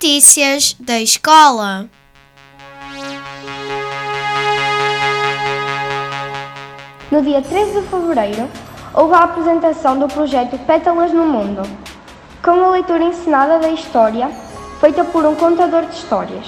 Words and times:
Notícias 0.00 0.76
da 0.78 1.00
escola. 1.00 1.88
No 7.10 7.20
dia 7.20 7.42
13 7.42 7.80
de 7.80 7.86
fevereiro, 7.88 8.48
houve 8.94 9.14
a 9.14 9.24
apresentação 9.24 9.98
do 9.98 10.06
projeto 10.06 10.56
Pétalas 10.66 11.12
no 11.12 11.26
Mundo, 11.26 11.62
com 12.44 12.64
a 12.64 12.70
leitura 12.70 13.02
ensinada 13.02 13.58
da 13.58 13.70
história, 13.70 14.30
feita 14.80 15.02
por 15.02 15.26
um 15.26 15.34
contador 15.34 15.84
de 15.86 15.96
histórias. 15.96 16.46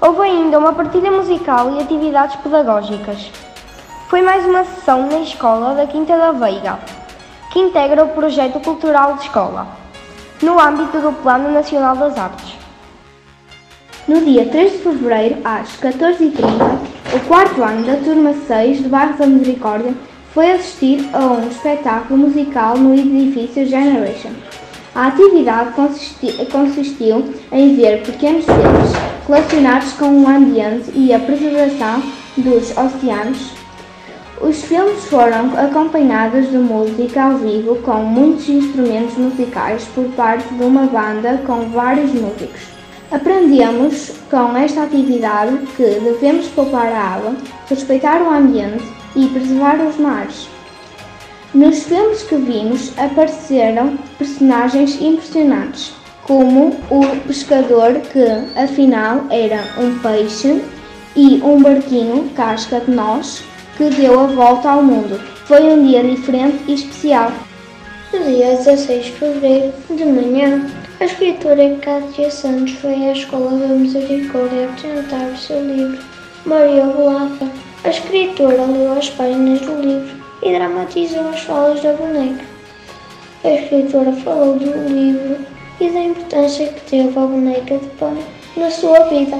Houve 0.00 0.22
ainda 0.22 0.58
uma 0.58 0.72
partilha 0.72 1.10
musical 1.10 1.70
e 1.76 1.82
atividades 1.82 2.36
pedagógicas. 2.36 3.30
Foi 4.08 4.22
mais 4.22 4.42
uma 4.46 4.64
sessão 4.64 5.06
na 5.06 5.18
escola 5.18 5.74
da 5.74 5.86
Quinta 5.86 6.16
da 6.16 6.32
Veiga, 6.32 6.78
que 7.52 7.58
integra 7.58 8.02
o 8.02 8.14
projeto 8.14 8.58
cultural 8.60 9.16
de 9.16 9.24
escola, 9.24 9.66
no 10.42 10.58
âmbito 10.58 10.98
do 11.00 11.12
Plano 11.22 11.50
Nacional 11.50 11.96
das 11.96 12.18
Artes. 12.18 12.63
No 14.06 14.20
dia 14.20 14.44
3 14.44 14.72
de 14.72 14.78
fevereiro, 14.80 15.38
às 15.42 15.80
14h30, 15.80 16.34
o 17.14 17.20
quarto 17.26 17.62
ano 17.62 17.86
da 17.86 17.96
turma 17.96 18.34
6 18.46 18.82
do 18.82 18.90
Bairro 18.90 19.16
da 19.16 19.26
Misericórdia 19.26 19.94
foi 20.34 20.52
assistir 20.52 21.08
a 21.14 21.20
um 21.20 21.48
espetáculo 21.48 22.18
musical 22.28 22.76
no 22.76 22.92
edifício 22.92 23.66
Generation. 23.66 24.32
A 24.94 25.06
atividade 25.06 25.72
consisti 25.72 26.32
consistiu 26.52 27.32
em 27.50 27.76
ver 27.76 28.02
pequenos 28.02 28.44
filmes 28.44 28.92
relacionados 29.26 29.92
com 29.94 30.22
o 30.22 30.28
ambiente 30.28 30.92
e 30.94 31.14
a 31.14 31.18
preservação 31.18 32.02
dos 32.36 32.76
oceanos. 32.76 33.52
Os 34.38 34.62
filmes 34.64 35.02
foram 35.06 35.58
acompanhados 35.58 36.50
de 36.50 36.58
música 36.58 37.22
ao 37.22 37.38
vivo 37.38 37.76
com 37.76 38.02
muitos 38.02 38.50
instrumentos 38.50 39.16
musicais 39.16 39.86
por 39.94 40.04
parte 40.10 40.52
de 40.52 40.62
uma 40.62 40.82
banda 40.82 41.40
com 41.46 41.70
vários 41.70 42.12
músicos. 42.12 42.83
Aprendemos 43.14 44.10
com 44.28 44.56
esta 44.56 44.82
atividade 44.82 45.56
que 45.76 45.84
devemos 45.84 46.48
poupar 46.48 46.88
a 46.88 47.14
água, 47.14 47.36
respeitar 47.68 48.20
o 48.20 48.28
ambiente 48.28 48.82
e 49.14 49.28
preservar 49.28 49.76
os 49.86 49.96
mares. 49.98 50.48
Nos 51.54 51.84
filmes 51.84 52.24
que 52.24 52.34
vimos 52.34 52.92
apareceram 52.98 53.96
personagens 54.18 55.00
impressionantes, 55.00 55.94
como 56.24 56.70
o 56.90 57.06
pescador 57.24 58.00
que 58.00 58.58
afinal 58.58 59.26
era 59.30 59.62
um 59.78 59.96
peixe 60.00 60.60
e 61.14 61.40
um 61.40 61.62
barquinho 61.62 62.30
casca 62.30 62.80
de 62.80 62.90
nós 62.90 63.44
que 63.76 63.90
deu 63.90 64.18
a 64.18 64.26
volta 64.26 64.70
ao 64.70 64.82
mundo. 64.82 65.20
Foi 65.46 65.62
um 65.62 65.86
dia 65.86 66.02
diferente 66.02 66.64
e 66.66 66.74
especial. 66.74 67.30
Dia 68.10 68.56
16 68.56 69.04
de 69.04 69.12
fevereiro, 69.12 69.72
de 69.88 70.04
manhã, 70.04 70.66
a 71.00 71.04
escritora 71.06 71.76
Cátia 71.82 72.30
Santos 72.30 72.74
foi 72.74 72.94
à 72.94 73.12
Escola 73.12 73.50
da 73.50 73.66
Misericórdia 73.66 74.66
apresentar 74.66 75.26
o 75.26 75.36
seu 75.36 75.60
livro 75.60 75.98
Maria 76.46 76.84
Bolata. 76.84 77.48
A 77.82 77.90
escritora 77.90 78.64
leu 78.64 78.92
as 78.92 79.10
páginas 79.10 79.60
do 79.60 79.80
livro 79.80 80.16
e 80.42 80.52
dramatizou 80.52 81.28
as 81.30 81.40
falas 81.40 81.82
da 81.82 81.92
boneca. 81.94 82.44
A 83.42 83.50
escritora 83.50 84.12
falou 84.12 84.56
do 84.56 84.88
livro 84.88 85.44
e 85.80 85.90
da 85.90 86.00
importância 86.00 86.68
que 86.68 86.80
teve 86.82 87.18
a 87.18 87.26
boneca 87.26 87.76
de 87.76 87.86
pano 87.98 88.22
na 88.56 88.70
sua 88.70 89.00
vida. 89.08 89.38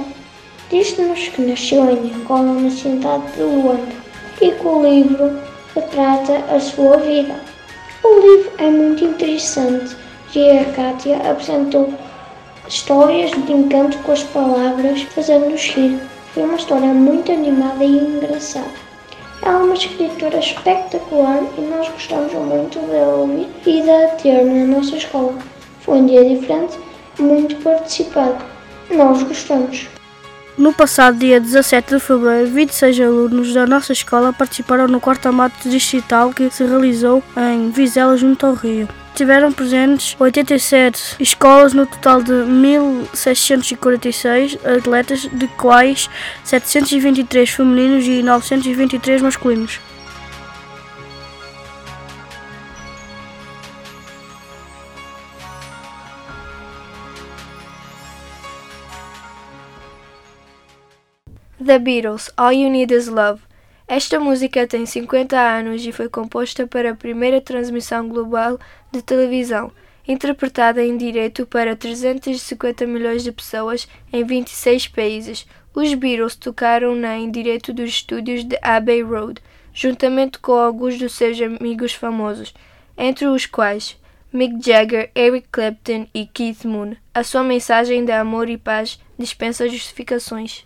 Diz-nos 0.69 1.29
que 1.29 1.41
nasceu 1.41 1.89
em 1.89 2.13
Angola, 2.13 2.53
na 2.53 2.69
cidade 2.69 3.31
de 3.33 3.41
Luanda, 3.43 3.95
e 4.41 4.51
que 4.51 4.67
o 4.67 4.83
livro 4.83 5.39
retrata 5.73 6.37
a 6.53 6.59
sua 6.59 6.97
vida. 6.97 7.35
O 8.03 8.19
livro 8.19 8.51
é 8.57 8.69
muito 8.69 9.05
interessante 9.05 9.95
e 10.35 10.59
a 10.59 10.65
Kátia 10.65 11.17
apresentou 11.29 11.93
histórias 12.67 13.31
de 13.31 13.53
encanto 13.53 13.97
com 13.99 14.11
as 14.11 14.23
palavras, 14.23 15.03
fazendo-nos 15.03 15.61
rir. 15.69 15.99
Foi 16.33 16.43
uma 16.43 16.57
história 16.57 16.93
muito 16.93 17.31
animada 17.31 17.83
e 17.83 17.97
engraçada. 17.97 18.85
Ela 19.41 19.59
é 19.59 19.63
uma 19.63 19.73
escritora 19.73 20.39
espetacular 20.39 21.43
e 21.57 21.61
nós 21.61 21.87
gostamos 21.89 22.33
muito 22.33 22.79
de 22.79 22.95
ouvir 22.95 23.47
e 23.65 23.81
de 23.81 24.21
ter 24.21 24.43
na 24.43 24.75
nossa 24.75 24.95
escola. 24.95 25.35
Foi 25.81 25.99
um 25.99 26.05
dia 26.05 26.25
diferente, 26.25 26.77
muito 27.19 27.55
participado. 27.57 28.43
Nós 28.91 29.23
gostamos. 29.23 29.87
No 30.57 30.73
passado 30.73 31.17
dia 31.17 31.39
17 31.39 31.95
de 31.95 31.99
fevereiro, 31.99 32.49
26 32.49 32.99
alunos 33.01 33.53
da 33.53 33.67
nossa 33.67 33.93
escola 33.93 34.33
participaram 34.33 34.87
no 34.87 35.01
quarto 35.01 35.27
amato 35.27 35.69
digital 35.69 36.31
que 36.31 36.49
se 36.49 36.63
realizou 36.63 37.21
em 37.37 37.69
Vizela, 37.69 38.17
junto 38.17 38.45
ao 38.45 38.53
Rio. 38.53 38.87
Tiveram 39.15 39.51
presentes 39.53 40.13
87 40.19 41.15
escolas 41.21 41.73
no 41.73 41.87
total 41.87 42.21
de 42.21 42.33
1.646 42.33 44.59
atletas, 44.65 45.21
de 45.31 45.47
quais 45.47 46.09
723 46.43 47.49
femininos 47.49 48.05
e 48.05 48.21
923 48.21 49.21
masculinos. 49.21 49.79
The 61.65 61.79
Beatles, 61.79 62.29
All 62.35 62.51
You 62.51 62.69
Need 62.69 62.93
Is 62.93 63.07
Love. 63.07 63.44
Esta 63.87 64.19
música 64.19 64.65
tem 64.65 64.83
50 64.83 65.39
anos 65.39 65.85
e 65.85 65.91
foi 65.91 66.09
composta 66.09 66.65
para 66.65 66.91
a 66.91 66.95
primeira 66.95 67.39
transmissão 67.39 68.09
global 68.09 68.59
de 68.91 69.03
televisão, 69.03 69.71
interpretada 70.07 70.83
em 70.83 70.97
direto 70.97 71.45
para 71.45 71.75
350 71.75 72.87
milhões 72.87 73.23
de 73.23 73.31
pessoas 73.31 73.87
em 74.11 74.23
26 74.23 74.87
países. 74.87 75.45
Os 75.73 75.93
Beatles 75.93 76.35
tocaram-na 76.35 77.15
em 77.17 77.29
direto 77.29 77.71
dos 77.71 77.91
estúdios 77.91 78.43
de 78.43 78.57
Abbey 78.59 79.03
Road, 79.03 79.39
juntamente 79.71 80.39
com 80.39 80.53
alguns 80.53 80.97
dos 80.97 81.13
seus 81.13 81.39
amigos 81.39 81.93
famosos, 81.93 82.55
entre 82.97 83.27
os 83.27 83.45
quais 83.45 83.97
Mick 84.33 84.65
Jagger, 84.65 85.11
Eric 85.15 85.47
Clapton 85.51 86.07
e 86.11 86.25
Keith 86.25 86.65
Moon. 86.65 86.95
A 87.13 87.23
sua 87.23 87.43
mensagem 87.43 88.03
de 88.03 88.11
amor 88.11 88.49
e 88.49 88.57
paz 88.57 88.99
dispensa 89.17 89.69
justificações. 89.69 90.65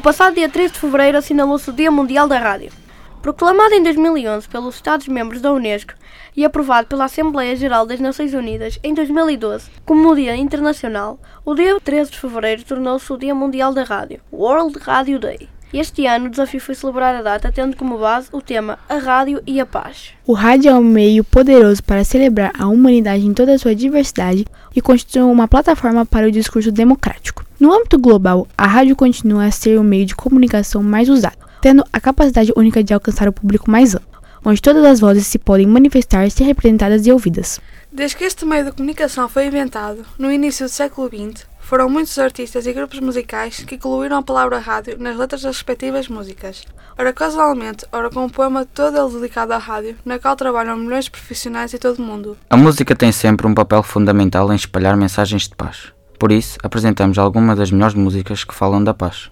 No 0.00 0.04
passado 0.04 0.34
dia 0.34 0.48
13 0.48 0.72
de 0.72 0.80
fevereiro 0.80 1.18
assinalou-se 1.18 1.68
o 1.68 1.74
Dia 1.74 1.90
Mundial 1.90 2.26
da 2.26 2.38
Rádio. 2.38 2.72
Proclamado 3.20 3.74
em 3.74 3.82
2011 3.82 4.48
pelos 4.48 4.76
Estados-membros 4.76 5.42
da 5.42 5.52
Unesco 5.52 5.92
e 6.34 6.42
aprovado 6.42 6.88
pela 6.88 7.04
Assembleia 7.04 7.54
Geral 7.54 7.84
das 7.84 8.00
Nações 8.00 8.32
Unidas 8.32 8.80
em 8.82 8.94
2012 8.94 9.70
como 9.84 10.16
Dia 10.16 10.34
Internacional, 10.34 11.18
o 11.44 11.54
dia 11.54 11.78
13 11.78 12.12
de 12.12 12.18
fevereiro 12.18 12.64
tornou-se 12.64 13.12
o 13.12 13.18
Dia 13.18 13.34
Mundial 13.34 13.74
da 13.74 13.84
Rádio, 13.84 14.22
World 14.32 14.78
Radio 14.78 15.18
Day. 15.18 15.50
Este 15.72 16.04
ano 16.04 16.26
o 16.26 16.30
desafio 16.30 16.60
foi 16.60 16.74
celebrar 16.74 17.14
a 17.14 17.22
data 17.22 17.52
tendo 17.52 17.76
como 17.76 17.96
base 17.96 18.28
o 18.32 18.42
tema 18.42 18.76
A 18.88 18.96
Rádio 18.96 19.40
e 19.46 19.60
a 19.60 19.66
Paz. 19.66 20.10
O 20.26 20.32
rádio 20.32 20.68
é 20.68 20.74
um 20.74 20.82
meio 20.82 21.22
poderoso 21.22 21.80
para 21.84 22.02
celebrar 22.02 22.50
a 22.58 22.66
humanidade 22.66 23.24
em 23.24 23.32
toda 23.32 23.54
a 23.54 23.58
sua 23.58 23.72
diversidade 23.72 24.44
e 24.74 24.80
constitui 24.80 25.22
uma 25.22 25.46
plataforma 25.46 26.04
para 26.04 26.26
o 26.26 26.32
discurso 26.32 26.72
democrático. 26.72 27.44
No 27.60 27.72
âmbito 27.72 28.00
global, 28.00 28.48
a 28.58 28.66
rádio 28.66 28.96
continua 28.96 29.44
a 29.44 29.50
ser 29.52 29.78
o 29.78 29.84
meio 29.84 30.04
de 30.04 30.16
comunicação 30.16 30.82
mais 30.82 31.08
usado, 31.08 31.38
tendo 31.62 31.84
a 31.92 32.00
capacidade 32.00 32.52
única 32.56 32.82
de 32.82 32.92
alcançar 32.92 33.28
o 33.28 33.32
público 33.32 33.70
mais 33.70 33.94
amplo, 33.94 34.20
onde 34.44 34.60
todas 34.60 34.84
as 34.84 34.98
vozes 34.98 35.28
se 35.28 35.38
podem 35.38 35.68
manifestar, 35.68 36.28
ser 36.32 36.44
representadas 36.44 37.06
e 37.06 37.12
ouvidas. 37.12 37.60
Desde 37.92 38.16
que 38.16 38.24
este 38.24 38.44
meio 38.44 38.64
de 38.64 38.72
comunicação 38.72 39.28
foi 39.28 39.46
inventado, 39.46 40.04
no 40.18 40.32
início 40.32 40.66
do 40.66 40.68
século 40.68 41.08
XX, 41.08 41.46
foram 41.70 41.88
muitos 41.88 42.18
artistas 42.18 42.66
e 42.66 42.72
grupos 42.72 42.98
musicais 42.98 43.62
que 43.64 43.76
incluíram 43.76 44.18
a 44.18 44.22
palavra 44.24 44.58
rádio 44.58 44.96
nas 44.98 45.16
letras 45.16 45.42
das 45.42 45.54
respectivas 45.54 46.08
músicas. 46.08 46.64
Ora 46.98 47.12
casualmente, 47.12 47.86
ora 47.92 48.10
com 48.10 48.24
um 48.24 48.28
poema 48.28 48.66
todo 48.66 48.98
ele 48.98 49.20
dedicado 49.20 49.52
à 49.52 49.58
rádio, 49.58 49.96
na 50.04 50.18
qual 50.18 50.34
trabalham 50.34 50.76
milhões 50.76 51.04
de 51.04 51.12
profissionais 51.12 51.70
de 51.70 51.78
todo 51.78 52.00
o 52.00 52.02
mundo. 52.02 52.36
A 52.50 52.56
música 52.56 52.96
tem 52.96 53.12
sempre 53.12 53.46
um 53.46 53.54
papel 53.54 53.84
fundamental 53.84 54.52
em 54.52 54.56
espalhar 54.56 54.96
mensagens 54.96 55.44
de 55.44 55.54
paz. 55.54 55.92
Por 56.18 56.32
isso, 56.32 56.58
apresentamos 56.60 57.18
algumas 57.18 57.56
das 57.56 57.70
melhores 57.70 57.94
músicas 57.94 58.42
que 58.42 58.52
falam 58.52 58.82
da 58.82 58.92
paz. 58.92 59.30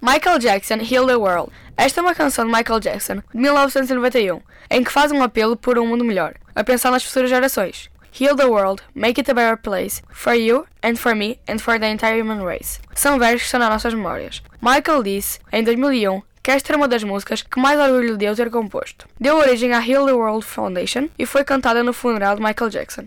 Michael 0.00 0.38
Jackson 0.38 0.78
Heal 0.90 1.06
the 1.06 1.16
World. 1.16 1.52
Esta 1.76 2.00
é 2.00 2.02
uma 2.02 2.14
canção 2.14 2.46
de 2.46 2.52
Michael 2.52 2.80
Jackson, 2.80 3.16
de 3.16 3.40
1991, 3.40 4.40
em 4.70 4.82
que 4.82 4.90
faz 4.90 5.12
um 5.12 5.22
apelo 5.22 5.54
por 5.54 5.78
um 5.78 5.86
mundo 5.86 6.02
melhor, 6.02 6.32
a 6.54 6.64
pensar 6.64 6.90
nas 6.90 7.04
futuras 7.04 7.28
gerações. 7.28 7.90
Heal 8.16 8.36
the 8.36 8.48
world, 8.48 8.80
make 8.94 9.18
it 9.18 9.28
a 9.28 9.34
better 9.34 9.56
place, 9.56 10.00
for 10.08 10.34
you, 10.34 10.66
and 10.84 10.96
for 10.96 11.16
me, 11.16 11.40
and 11.48 11.60
for 11.60 11.80
the 11.80 11.88
entire 11.88 12.22
human 12.22 12.44
race. 12.44 12.78
São 12.94 13.18
versos 13.18 13.40
que 13.40 13.46
estão 13.46 13.58
nas 13.58 13.70
nossas 13.70 13.92
memórias. 13.92 14.40
Michael 14.62 15.02
disse, 15.02 15.40
em 15.52 15.64
2001, 15.64 16.22
que 16.40 16.52
esta 16.52 16.70
era 16.70 16.76
uma 16.76 16.86
das 16.86 17.02
músicas 17.02 17.42
que 17.42 17.58
mais 17.58 17.76
orgulho 17.76 18.12
lhe 18.12 18.16
deu 18.16 18.36
ter 18.36 18.50
composto. 18.50 19.08
Deu 19.18 19.36
origem 19.36 19.72
à 19.72 19.84
Heal 19.84 20.06
the 20.06 20.12
World 20.12 20.46
Foundation 20.46 21.08
e 21.18 21.26
foi 21.26 21.42
cantada 21.42 21.82
no 21.82 21.92
funeral 21.92 22.36
de 22.36 22.42
Michael 22.42 22.70
Jackson. 22.70 23.06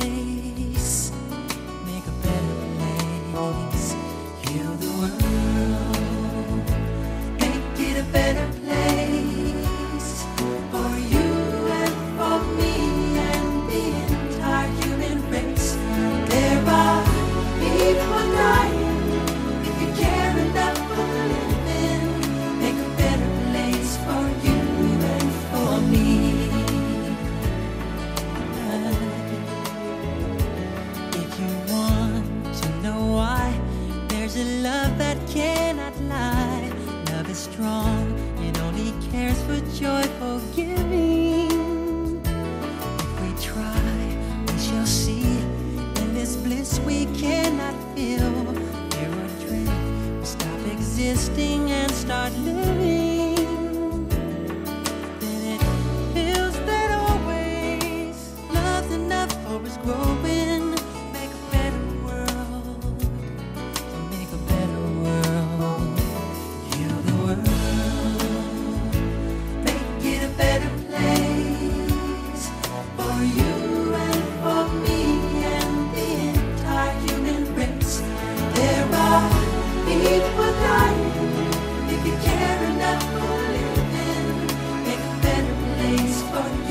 어떤 86.31 86.70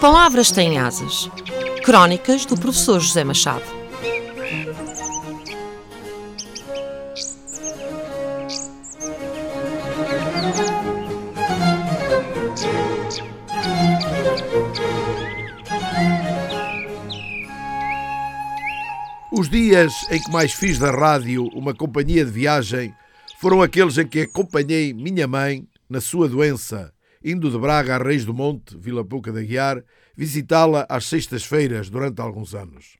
palavras 0.00 0.50
têm 0.50 0.78
asas. 0.78 1.30
Crónicas 1.84 2.46
do 2.46 2.56
professor 2.56 2.98
José 2.98 3.22
Machado. 3.22 3.64
Os 19.30 19.50
dias 19.50 19.92
em 20.10 20.18
que 20.18 20.30
mais 20.32 20.52
fiz 20.52 20.78
da 20.78 20.90
rádio 20.90 21.44
uma 21.52 21.74
companhia 21.74 22.24
de 22.24 22.30
viagem 22.30 22.94
foram 23.38 23.60
aqueles 23.60 23.98
em 23.98 24.06
que 24.06 24.22
acompanhei 24.22 24.94
minha 24.94 25.26
mãe 25.26 25.68
na 25.90 26.00
sua 26.00 26.26
doença 26.26 26.90
indo 27.22 27.50
de 27.50 27.58
Braga 27.58 27.96
a 27.96 27.98
Reis 27.98 28.24
do 28.24 28.32
Monte, 28.32 28.76
Vila 28.78 29.04
Pouca 29.04 29.32
da 29.32 29.42
Guiar, 29.42 29.84
visitá-la 30.16 30.86
às 30.88 31.06
sextas-feiras 31.06 31.90
durante 31.90 32.20
alguns 32.20 32.54
anos. 32.54 32.98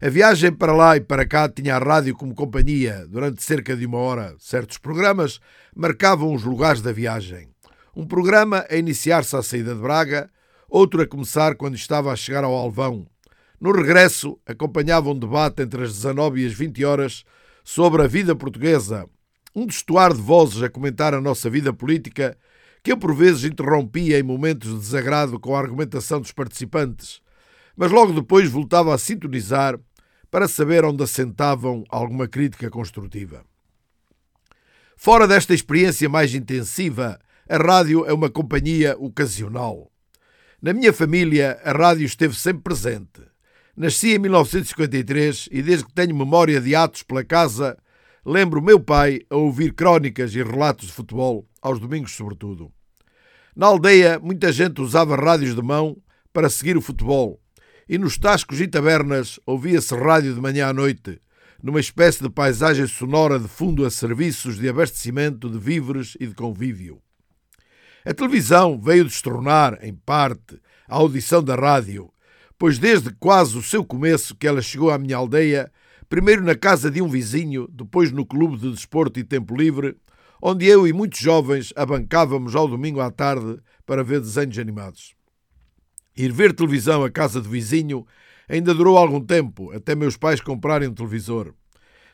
A 0.00 0.08
viagem 0.08 0.52
para 0.52 0.72
lá 0.72 0.96
e 0.96 1.00
para 1.00 1.26
cá 1.26 1.48
tinha 1.48 1.76
a 1.76 1.78
rádio 1.78 2.16
como 2.16 2.34
companhia. 2.34 3.06
Durante 3.08 3.42
cerca 3.42 3.76
de 3.76 3.86
uma 3.86 3.98
hora, 3.98 4.34
certos 4.38 4.78
programas 4.78 5.38
marcavam 5.74 6.34
os 6.34 6.42
lugares 6.42 6.82
da 6.82 6.92
viagem. 6.92 7.48
Um 7.94 8.06
programa 8.06 8.66
a 8.68 8.76
iniciar-se 8.76 9.36
à 9.36 9.42
saída 9.42 9.74
de 9.74 9.80
Braga, 9.80 10.28
outro 10.68 11.02
a 11.02 11.06
começar 11.06 11.54
quando 11.54 11.76
estava 11.76 12.10
a 12.10 12.16
chegar 12.16 12.42
ao 12.42 12.52
Alvão. 12.52 13.06
No 13.60 13.70
regresso, 13.70 14.38
acompanhava 14.44 15.10
um 15.10 15.18
debate 15.18 15.62
entre 15.62 15.84
as 15.84 15.92
19 15.92 16.42
e 16.42 16.46
as 16.46 16.52
20 16.52 16.84
horas 16.84 17.24
sobre 17.62 18.02
a 18.02 18.08
vida 18.08 18.34
portuguesa, 18.34 19.06
um 19.54 19.66
destoar 19.66 20.12
de 20.12 20.20
vozes 20.20 20.62
a 20.62 20.68
comentar 20.68 21.14
a 21.14 21.20
nossa 21.20 21.48
vida 21.48 21.72
política 21.72 22.36
que 22.82 22.92
eu 22.92 22.96
por 22.96 23.14
vezes 23.14 23.44
interrompia 23.44 24.18
em 24.18 24.22
momentos 24.22 24.70
de 24.70 24.78
desagrado 24.78 25.38
com 25.38 25.54
a 25.54 25.60
argumentação 25.60 26.20
dos 26.20 26.32
participantes, 26.32 27.20
mas 27.76 27.90
logo 27.90 28.12
depois 28.12 28.50
voltava 28.50 28.94
a 28.94 28.98
sintonizar 28.98 29.78
para 30.30 30.48
saber 30.48 30.84
onde 30.84 31.02
assentavam 31.02 31.84
alguma 31.88 32.26
crítica 32.26 32.68
construtiva. 32.70 33.44
Fora 34.96 35.28
desta 35.28 35.54
experiência 35.54 36.08
mais 36.08 36.34
intensiva, 36.34 37.18
a 37.48 37.56
rádio 37.56 38.04
é 38.06 38.12
uma 38.12 38.30
companhia 38.30 38.96
ocasional. 38.98 39.90
Na 40.60 40.72
minha 40.72 40.92
família, 40.92 41.60
a 41.64 41.72
rádio 41.72 42.06
esteve 42.06 42.34
sempre 42.34 42.62
presente. 42.62 43.20
Nasci 43.76 44.14
em 44.14 44.18
1953 44.18 45.48
e, 45.50 45.62
desde 45.62 45.86
que 45.86 45.92
tenho 45.92 46.14
memória 46.14 46.60
de 46.60 46.74
atos 46.74 47.02
pela 47.02 47.24
casa, 47.24 47.76
lembro 48.24 48.62
meu 48.62 48.78
pai 48.78 49.20
a 49.28 49.36
ouvir 49.36 49.72
crónicas 49.74 50.34
e 50.34 50.42
relatos 50.42 50.86
de 50.86 50.92
futebol, 50.92 51.46
aos 51.62 51.78
domingos 51.78 52.12
sobretudo. 52.12 52.70
Na 53.54 53.66
aldeia, 53.66 54.18
muita 54.18 54.50
gente 54.50 54.80
usava 54.80 55.14
rádios 55.14 55.54
de 55.54 55.62
mão 55.62 55.96
para 56.32 56.50
seguir 56.50 56.76
o 56.76 56.82
futebol, 56.82 57.40
e 57.88 57.96
nos 57.98 58.18
tascos 58.18 58.60
e 58.60 58.66
tabernas 58.66 59.38
ouvia-se 59.46 59.94
rádio 59.94 60.34
de 60.34 60.40
manhã 60.40 60.68
à 60.68 60.72
noite, 60.72 61.20
numa 61.62 61.78
espécie 61.78 62.22
de 62.22 62.28
paisagem 62.28 62.86
sonora 62.86 63.38
de 63.38 63.46
fundo 63.46 63.84
a 63.84 63.90
serviços 63.90 64.58
de 64.58 64.68
abastecimento 64.68 65.48
de 65.48 65.58
víveres 65.58 66.16
e 66.18 66.26
de 66.26 66.34
convívio. 66.34 67.00
A 68.04 68.12
televisão 68.12 68.80
veio 68.80 69.04
destronar, 69.04 69.78
em 69.80 69.94
parte, 69.94 70.60
a 70.88 70.96
audição 70.96 71.42
da 71.42 71.54
rádio, 71.54 72.10
pois 72.58 72.78
desde 72.78 73.12
quase 73.12 73.56
o 73.56 73.62
seu 73.62 73.84
começo 73.84 74.34
que 74.34 74.46
ela 74.46 74.60
chegou 74.60 74.90
à 74.90 74.98
minha 74.98 75.16
aldeia, 75.16 75.70
primeiro 76.08 76.42
na 76.42 76.54
casa 76.54 76.90
de 76.90 77.00
um 77.00 77.08
vizinho, 77.08 77.68
depois 77.70 78.10
no 78.10 78.26
clube 78.26 78.56
de 78.56 78.70
desporto 78.70 79.20
e 79.20 79.24
tempo 79.24 79.56
livre, 79.56 79.96
onde 80.44 80.66
eu 80.66 80.88
e 80.88 80.92
muitos 80.92 81.20
jovens 81.20 81.72
abancávamos 81.76 82.56
ao 82.56 82.66
domingo 82.66 83.00
à 83.00 83.12
tarde 83.12 83.60
para 83.86 84.02
ver 84.02 84.18
desenhos 84.18 84.58
animados. 84.58 85.14
Ir 86.16 86.32
ver 86.32 86.52
televisão 86.52 87.04
à 87.04 87.10
casa 87.10 87.40
do 87.40 87.48
vizinho 87.48 88.04
ainda 88.48 88.74
durou 88.74 88.98
algum 88.98 89.20
tempo, 89.24 89.70
até 89.70 89.94
meus 89.94 90.16
pais 90.16 90.40
comprarem 90.40 90.88
um 90.88 90.94
televisor. 90.94 91.54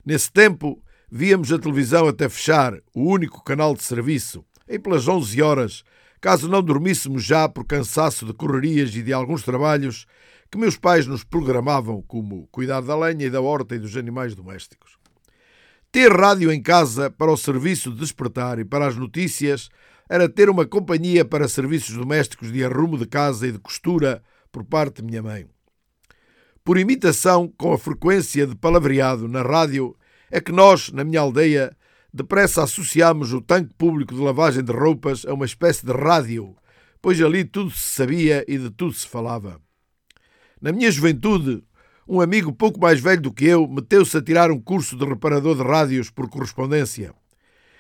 Nesse 0.05 0.31
tempo, 0.31 0.81
víamos 1.11 1.51
a 1.51 1.59
televisão 1.59 2.07
até 2.07 2.29
fechar, 2.29 2.75
o 2.95 3.11
único 3.11 3.43
canal 3.43 3.75
de 3.75 3.83
serviço, 3.83 4.45
e 4.69 4.79
pelas 4.79 5.09
11 5.09 5.41
horas, 5.41 5.83
caso 6.21 6.49
não 6.49 6.63
dormíssemos 6.63 7.25
já 7.25 7.49
por 7.49 7.65
cansaço 7.65 8.27
de 8.27 8.35
correrias 8.35 8.95
e 8.95 9.03
de 9.03 9.13
alguns 9.13 9.43
trabalhos 9.43 10.07
que 10.51 10.59
meus 10.59 10.77
pais 10.77 11.07
nos 11.07 11.25
programavam, 11.25 12.03
como 12.03 12.47
cuidar 12.49 12.83
da 12.83 12.95
lenha 12.95 13.25
e 13.25 13.31
da 13.31 13.41
horta 13.41 13.75
e 13.75 13.79
dos 13.79 13.97
animais 13.97 14.35
domésticos. 14.35 14.98
Ter 15.91 16.13
rádio 16.13 16.53
em 16.53 16.63
casa 16.63 17.11
para 17.11 17.33
o 17.33 17.37
serviço 17.37 17.91
de 17.91 18.01
despertar 18.01 18.59
e 18.59 18.65
para 18.65 18.87
as 18.87 18.97
notícias 18.97 19.71
era 20.07 20.29
ter 20.29 20.51
uma 20.51 20.67
companhia 20.67 21.25
para 21.25 21.49
serviços 21.49 21.97
domésticos 21.97 22.53
de 22.53 22.63
arrumo 22.63 22.99
de 22.99 23.07
casa 23.07 23.47
e 23.47 23.53
de 23.53 23.59
costura 23.59 24.23
por 24.53 24.65
parte 24.65 24.97
de 24.97 25.05
minha 25.05 25.23
mãe. 25.23 25.47
Por 26.63 26.77
imitação 26.77 27.49
com 27.57 27.73
a 27.73 27.79
frequência 27.79 28.47
de 28.47 28.55
palavreado 28.55 29.27
na 29.27 29.41
rádio, 29.41 29.97
é 30.31 30.43
que 30.43 30.53
nós, 30.53 30.93
na 30.93 31.05
minha 31.05 31.21
aldeia, 31.21 31.75
depressa 32.13 32.65
associámos 32.65 33.33
o 33.33 33.41
tanque 33.41 33.73
público 33.73 34.15
de 34.15 34.21
lavagem 34.21 34.63
de 34.63 34.73
roupas 34.73 35.25
a 35.25 35.33
uma 35.33 35.47
espécie 35.47 35.87
de 35.87 35.93
rádio, 35.93 36.55
pois 37.01 37.19
ali 37.23 37.47
tudo 37.47 37.71
se 37.71 37.95
sabia 37.95 38.45
e 38.47 38.59
de 38.59 38.71
tudo 38.71 38.93
se 38.93 39.09
falava. 39.09 39.59
Na 40.61 40.71
minha 40.71 40.91
juventude, 40.91 41.65
um 42.09 42.23
amigo 42.23 42.51
pouco 42.53 42.81
mais 42.81 42.99
velho 43.01 43.21
do 43.21 43.33
que 43.33 43.45
eu 43.45 43.69
meteu-se 43.69 44.17
a 44.17 44.23
tirar 44.23 44.51
um 44.51 44.59
curso 44.59 44.97
de 44.97 45.05
reparador 45.05 45.55
de 45.55 45.63
rádios 45.63 46.11
por 46.11 46.29
correspondência. 46.29 47.13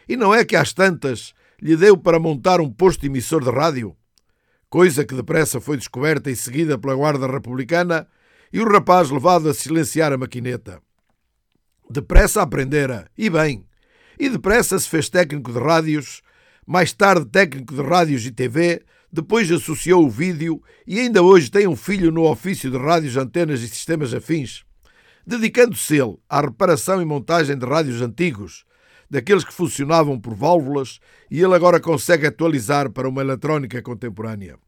E 0.06 0.16
não 0.16 0.34
é 0.34 0.44
que 0.44 0.54
às 0.54 0.74
tantas 0.74 1.32
lhe 1.60 1.74
deu 1.74 1.96
para 1.96 2.20
montar 2.20 2.60
um 2.60 2.70
posto 2.70 3.06
emissor 3.06 3.42
de 3.42 3.50
rádio? 3.50 3.96
Coisa 4.68 5.02
que 5.02 5.14
depressa 5.14 5.60
foi 5.60 5.78
descoberta 5.78 6.30
e 6.30 6.36
seguida 6.36 6.76
pela 6.76 6.94
Guarda 6.94 7.26
Republicana 7.26 8.06
e 8.52 8.60
o 8.60 8.70
rapaz 8.70 9.10
levado 9.10 9.48
a 9.48 9.54
silenciar 9.54 10.12
a 10.12 10.18
maquineta. 10.18 10.82
Depressa 11.90 12.42
aprendera, 12.42 13.10
e 13.16 13.30
bem, 13.30 13.64
e 14.18 14.28
depressa 14.28 14.78
se 14.78 14.88
fez 14.88 15.08
técnico 15.08 15.50
de 15.50 15.58
rádios, 15.58 16.20
mais 16.66 16.92
tarde 16.92 17.24
técnico 17.24 17.74
de 17.74 17.80
rádios 17.80 18.26
e 18.26 18.30
TV, 18.30 18.82
depois 19.12 19.50
associou 19.50 20.04
o 20.04 20.10
vídeo 20.10 20.62
e 20.86 21.00
ainda 21.00 21.22
hoje 21.22 21.50
tem 21.50 21.66
um 21.66 21.76
filho 21.76 22.12
no 22.12 22.24
ofício 22.30 22.70
de 22.70 22.76
rádios, 22.76 23.16
antenas 23.16 23.62
e 23.62 23.68
sistemas 23.68 24.12
afins, 24.12 24.64
dedicando-se 25.26 25.96
ele 25.96 26.16
à 26.28 26.40
reparação 26.40 27.00
e 27.00 27.04
montagem 27.04 27.56
de 27.56 27.66
rádios 27.66 28.00
antigos, 28.00 28.64
daqueles 29.10 29.44
que 29.44 29.52
funcionavam 29.52 30.20
por 30.20 30.34
válvulas, 30.34 31.00
e 31.30 31.40
ele 31.40 31.54
agora 31.54 31.80
consegue 31.80 32.26
atualizar 32.26 32.90
para 32.90 33.08
uma 33.08 33.22
eletrónica 33.22 33.80
contemporânea. 33.80 34.58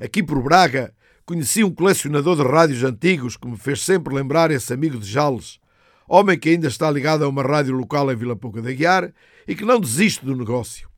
Aqui 0.00 0.22
por 0.22 0.42
Braga, 0.42 0.92
conheci 1.24 1.62
um 1.62 1.70
colecionador 1.70 2.36
de 2.36 2.42
rádios 2.42 2.82
antigos 2.82 3.36
que 3.36 3.46
me 3.46 3.56
fez 3.56 3.82
sempre 3.82 4.12
lembrar 4.12 4.50
esse 4.50 4.72
amigo 4.72 4.98
de 4.98 5.08
Jales, 5.08 5.60
homem 6.08 6.38
que 6.38 6.48
ainda 6.48 6.66
está 6.66 6.90
ligado 6.90 7.24
a 7.24 7.28
uma 7.28 7.42
rádio 7.42 7.74
local 7.74 8.10
em 8.10 8.16
Vila 8.16 8.34
Pouca 8.34 8.60
de 8.60 8.68
Aguiar 8.68 9.12
e 9.46 9.54
que 9.54 9.64
não 9.64 9.78
desiste 9.78 10.24
do 10.24 10.36
negócio. 10.36 10.91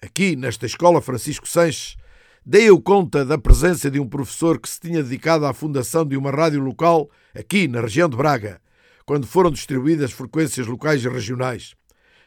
Aqui, 0.00 0.36
nesta 0.36 0.64
escola 0.64 1.02
Francisco 1.02 1.48
Sanches, 1.48 1.96
dei 2.46 2.68
eu 2.68 2.80
conta 2.80 3.24
da 3.24 3.36
presença 3.36 3.90
de 3.90 3.98
um 3.98 4.08
professor 4.08 4.60
que 4.60 4.68
se 4.68 4.78
tinha 4.78 5.02
dedicado 5.02 5.44
à 5.44 5.52
fundação 5.52 6.06
de 6.06 6.16
uma 6.16 6.30
rádio 6.30 6.60
local 6.60 7.10
aqui 7.34 7.66
na 7.66 7.80
região 7.80 8.08
de 8.08 8.16
Braga, 8.16 8.60
quando 9.04 9.26
foram 9.26 9.50
distribuídas 9.50 10.12
frequências 10.12 10.68
locais 10.68 11.04
e 11.04 11.08
regionais. 11.08 11.74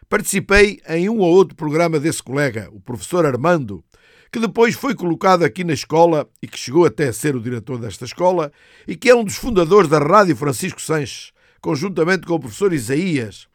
Participei 0.10 0.82
em 0.86 1.08
um 1.08 1.20
ou 1.20 1.34
outro 1.34 1.56
programa 1.56 1.98
desse 1.98 2.22
colega, 2.22 2.70
o 2.74 2.82
professor 2.82 3.26
Armando, 3.26 3.82
que 4.30 4.40
depois 4.42 4.76
foi 4.76 4.94
colocado 4.94 5.44
aqui 5.44 5.64
na 5.64 5.72
escola 5.72 6.30
e 6.42 6.48
que 6.48 6.60
chegou 6.60 6.86
até 6.86 7.08
a 7.08 7.14
ser 7.14 7.38
o 7.38 7.42
diretor 7.42 7.80
desta 7.80 8.04
escola 8.04 8.52
e 8.86 8.98
que 8.98 9.10
é 9.10 9.16
um 9.16 9.24
dos 9.24 9.38
fundadores 9.38 9.90
da 9.90 10.00
Rádio 10.00 10.36
Francisco 10.36 10.82
Sanches, 10.82 11.32
conjuntamente 11.62 12.28
com 12.28 12.34
o 12.34 12.40
professor 12.40 12.74
Isaías. 12.74 13.48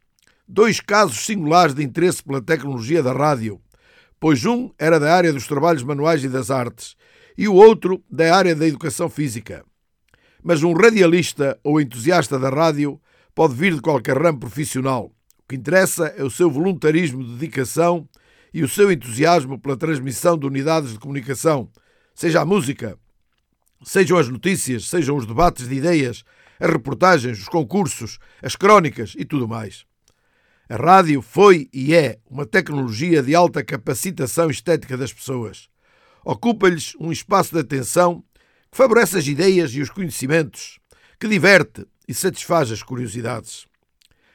Dois 0.48 0.80
casos 0.80 1.26
singulares 1.26 1.74
de 1.74 1.82
interesse 1.82 2.22
pela 2.22 2.40
tecnologia 2.40 3.02
da 3.02 3.12
rádio, 3.12 3.60
pois 4.26 4.44
um 4.44 4.72
era 4.76 4.98
da 4.98 5.14
área 5.14 5.32
dos 5.32 5.46
trabalhos 5.46 5.84
manuais 5.84 6.24
e 6.24 6.28
das 6.28 6.50
artes 6.50 6.96
e 7.38 7.46
o 7.46 7.54
outro 7.54 8.02
da 8.10 8.34
área 8.34 8.56
da 8.56 8.66
educação 8.66 9.08
física. 9.08 9.64
Mas 10.42 10.64
um 10.64 10.72
radialista 10.72 11.56
ou 11.62 11.80
entusiasta 11.80 12.36
da 12.36 12.50
rádio 12.50 13.00
pode 13.36 13.54
vir 13.54 13.76
de 13.76 13.80
qualquer 13.80 14.20
ramo 14.20 14.40
profissional. 14.40 15.12
O 15.38 15.48
que 15.48 15.54
interessa 15.54 16.08
é 16.16 16.24
o 16.24 16.28
seu 16.28 16.50
voluntarismo 16.50 17.22
de 17.22 17.34
dedicação 17.34 18.08
e 18.52 18.64
o 18.64 18.68
seu 18.68 18.90
entusiasmo 18.90 19.60
pela 19.60 19.76
transmissão 19.76 20.36
de 20.36 20.44
unidades 20.44 20.90
de 20.90 20.98
comunicação, 20.98 21.70
seja 22.12 22.40
a 22.40 22.44
música, 22.44 22.98
sejam 23.84 24.18
as 24.18 24.28
notícias, 24.28 24.88
sejam 24.88 25.16
os 25.16 25.24
debates 25.24 25.68
de 25.68 25.76
ideias, 25.76 26.24
as 26.58 26.68
reportagens, 26.68 27.38
os 27.38 27.48
concursos, 27.48 28.18
as 28.42 28.56
crónicas 28.56 29.14
e 29.16 29.24
tudo 29.24 29.46
mais. 29.46 29.85
A 30.68 30.74
rádio 30.74 31.22
foi 31.22 31.68
e 31.72 31.94
é 31.94 32.18
uma 32.28 32.44
tecnologia 32.44 33.22
de 33.22 33.36
alta 33.36 33.62
capacitação 33.62 34.50
estética 34.50 34.96
das 34.96 35.12
pessoas. 35.12 35.68
Ocupa-lhes 36.24 36.96
um 36.98 37.12
espaço 37.12 37.54
de 37.54 37.60
atenção 37.60 38.24
que 38.68 38.76
favorece 38.76 39.16
as 39.16 39.28
ideias 39.28 39.72
e 39.74 39.80
os 39.80 39.90
conhecimentos, 39.90 40.80
que 41.20 41.28
diverte 41.28 41.86
e 42.08 42.12
satisfaz 42.12 42.72
as 42.72 42.82
curiosidades. 42.82 43.68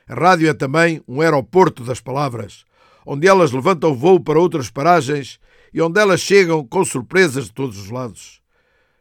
A 0.07 0.15
rádio 0.15 0.49
é 0.49 0.53
também 0.53 1.03
um 1.05 1.19
aeroporto 1.19 1.83
das 1.83 1.99
palavras, 1.99 2.63
onde 3.05 3.27
elas 3.27 3.51
levantam 3.51 3.93
voo 3.93 4.17
para 4.17 4.39
outras 4.39 4.69
paragens 4.69 5.37
e 5.73 5.81
onde 5.81 5.99
elas 5.99 6.21
chegam 6.21 6.65
com 6.65 6.85
surpresas 6.85 7.45
de 7.45 7.51
todos 7.51 7.77
os 7.77 7.89
lados. 7.89 8.41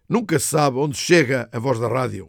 Nunca 0.09 0.37
se 0.41 0.47
sabe 0.47 0.79
onde 0.79 0.97
chega 0.97 1.49
a 1.53 1.61
voz 1.61 1.79
da 1.79 1.87
rádio. 1.87 2.29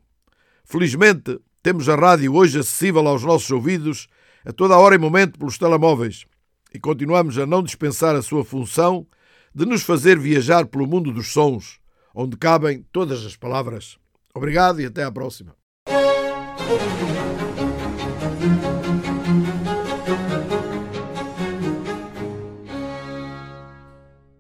Felizmente, 0.64 1.40
temos 1.64 1.90
a 1.90 1.96
rádio 1.96 2.36
hoje 2.36 2.60
acessível 2.60 3.08
aos 3.08 3.24
nossos 3.24 3.50
ouvidos 3.50 4.08
a 4.46 4.52
toda 4.52 4.78
hora 4.78 4.96
e 4.96 4.98
momento 4.98 5.38
pelos 5.38 5.58
telemóveis 5.58 6.26
e 6.74 6.80
continuamos 6.80 7.38
a 7.38 7.46
não 7.46 7.62
dispensar 7.62 8.16
a 8.16 8.22
sua 8.22 8.46
função 8.46 9.06
de 9.54 9.66
nos 9.66 9.84
fazer 9.84 10.18
viajar 10.18 10.66
pelo 10.66 10.88
mundo 10.88 11.12
dos 11.12 11.32
sons, 11.32 11.80
onde 12.16 12.38
cabem 12.38 12.86
todas 12.92 13.26
as 13.26 13.36
palavras. 13.36 13.98
Obrigado 14.34 14.80
e 14.80 14.86
até 14.86 15.04
à 15.04 15.12
próxima. 15.12 15.56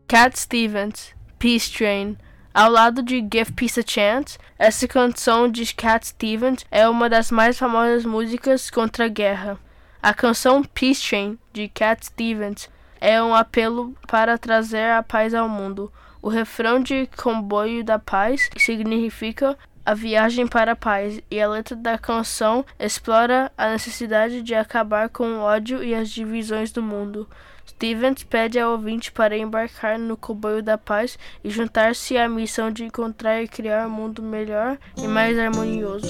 Cat 0.07 0.37
Stevens, 0.37 1.13
Peace 1.39 1.71
Train. 1.71 2.17
Ao 2.53 2.69
lado 2.69 3.01
de 3.01 3.19
Give 3.19 3.51
Peace 3.53 3.79
a 3.79 3.83
Chance, 3.85 4.37
essa 4.59 4.85
canção 4.85 5.49
de 5.49 5.73
Cat 5.73 6.05
Stevens 6.05 6.65
é 6.69 6.87
uma 6.87 7.09
das 7.09 7.31
mais 7.31 7.57
famosas 7.57 8.05
músicas 8.05 8.69
contra 8.69 9.05
a 9.05 9.07
guerra. 9.07 9.57
A 10.03 10.15
canção 10.15 10.63
Peace 10.63 11.07
Train, 11.07 11.37
de 11.53 11.67
Cat 11.67 12.03
Stevens, 12.03 12.67
é 12.99 13.21
um 13.21 13.35
apelo 13.35 13.93
para 14.07 14.35
trazer 14.35 14.89
a 14.89 15.03
paz 15.03 15.31
ao 15.31 15.47
mundo. 15.47 15.93
O 16.23 16.27
refrão 16.27 16.79
de 16.79 17.07
Comboio 17.15 17.83
da 17.83 17.99
Paz 17.99 18.49
significa 18.57 19.55
a 19.85 19.93
viagem 19.93 20.47
para 20.47 20.71
a 20.71 20.75
paz, 20.75 21.21
e 21.29 21.39
a 21.39 21.47
letra 21.47 21.75
da 21.75 21.99
canção 21.99 22.65
explora 22.79 23.51
a 23.55 23.69
necessidade 23.69 24.41
de 24.41 24.55
acabar 24.55 25.07
com 25.07 25.23
o 25.23 25.41
ódio 25.41 25.83
e 25.83 25.93
as 25.93 26.09
divisões 26.09 26.71
do 26.71 26.81
mundo. 26.81 27.29
Stevens 27.67 28.23
pede 28.23 28.59
a 28.59 28.67
ouvintes 28.67 29.09
para 29.09 29.37
embarcar 29.37 29.99
no 29.99 30.17
comboio 30.17 30.63
da 30.63 30.79
paz 30.79 31.17
e 31.43 31.49
juntar-se 31.51 32.17
à 32.17 32.27
missão 32.27 32.71
de 32.71 32.83
encontrar 32.83 33.43
e 33.43 33.47
criar 33.47 33.85
um 33.85 33.91
mundo 33.91 34.23
melhor 34.23 34.79
e 34.97 35.07
mais 35.07 35.37
harmonioso. 35.37 36.07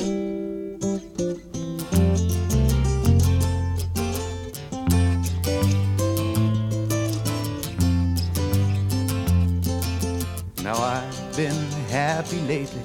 Now 10.71 10.84
I've 10.84 11.36
been 11.36 11.69
happy 11.89 12.39
lately, 12.47 12.79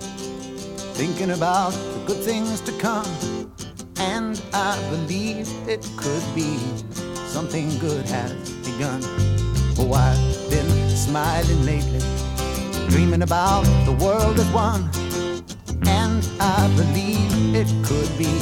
thinking 0.98 1.30
about 1.30 1.70
the 1.70 2.02
good 2.04 2.20
things 2.24 2.60
to 2.62 2.72
come, 2.80 3.06
and 3.98 4.42
I 4.52 4.76
believe 4.90 5.48
it 5.68 5.88
could 5.96 6.24
be 6.34 6.58
something 7.28 7.68
good 7.78 8.04
has 8.06 8.50
begun. 8.66 9.02
Oh, 9.78 9.92
I've 9.92 10.50
been 10.50 10.68
smiling 10.90 11.64
lately, 11.64 12.00
dreaming 12.88 13.22
about 13.22 13.62
the 13.84 13.92
world 14.04 14.40
as 14.40 14.50
one, 14.50 14.90
and 15.86 16.28
I 16.40 16.66
believe 16.74 17.54
it 17.54 17.68
could 17.86 18.10
be 18.18 18.34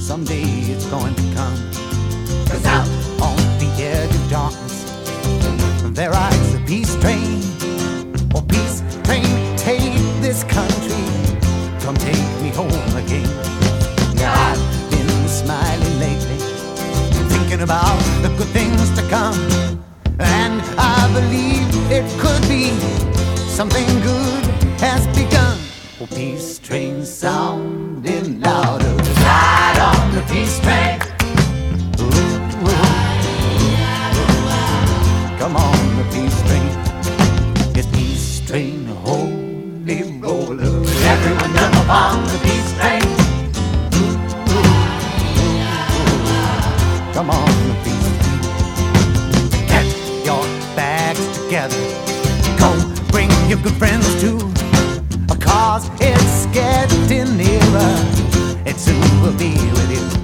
someday 0.00 0.72
it's 0.72 0.86
going 0.86 1.14
to 1.16 1.22
come. 1.34 1.58
Cause 2.48 2.64
out 2.64 2.88
on 3.20 3.36
the 3.58 3.70
edge 3.78 4.14
of 4.14 4.30
darkness, 4.30 5.92
there 5.94 6.12
rides 6.12 6.52
the 6.54 6.64
peace 6.66 6.96
train. 6.96 7.59
Oh, 8.34 8.42
peace 8.42 8.82
train, 9.04 9.26
take 9.56 9.94
this 10.20 10.44
country, 10.44 11.04
come 11.80 11.96
take 11.96 12.28
me 12.42 12.50
home 12.50 12.96
again. 12.96 13.28
Now 14.14 14.32
I've 14.32 14.90
been 14.90 15.28
smiling 15.28 15.98
lately, 15.98 16.38
thinking 17.28 17.62
about 17.62 17.98
the 18.22 18.28
good 18.38 18.48
things 18.48 18.90
to 18.96 19.02
come, 19.08 19.38
and 20.20 20.62
I 20.78 21.10
believe 21.12 21.66
it 21.90 22.06
could 22.20 22.42
be 22.48 22.70
something 23.48 23.86
good 24.00 24.44
has 24.80 25.06
begun. 25.08 25.58
Oh, 26.00 26.06
peace 26.06 26.58
train 26.58 27.04
sounding 27.04 28.40
louder, 28.40 28.94
ride 29.26 29.78
on 29.90 30.14
the 30.14 30.22
peace 30.32 30.60
train. 30.60 31.00
Ooh, 31.98 32.68
ooh. 32.68 32.90
Come 35.40 35.56
on, 35.56 35.79
train, 38.50 38.84
holy 39.04 40.02
roller. 40.18 40.82
Everyone 41.12 41.52
jump 41.54 41.74
upon 41.84 42.24
the 42.24 42.38
peace 42.42 42.72
train. 42.78 43.02
Come 47.14 47.30
on, 47.30 47.46
the 47.68 47.76
peace. 47.84 48.10
Get 49.68 49.86
your 50.26 50.42
bags 50.74 51.24
together. 51.38 51.78
Go 52.58 52.70
bring 53.12 53.30
your 53.48 53.62
good 53.62 53.76
friends 53.78 54.20
too. 54.20 54.40
Cause 55.38 55.88
it's 56.00 56.46
getting 56.46 57.36
nearer. 57.36 57.94
It 58.66 58.80
soon 58.80 59.22
will 59.22 59.38
be 59.38 59.54
with 59.54 59.90
you. 59.92 60.19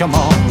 Come 0.00 0.14
on, 0.14 0.49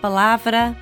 palavra 0.00 0.76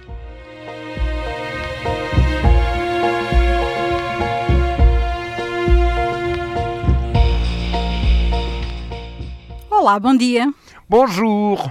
Olá, 9.71 10.01
bom 10.01 10.15
dia. 10.15 10.53
Bonjour. 10.89 11.71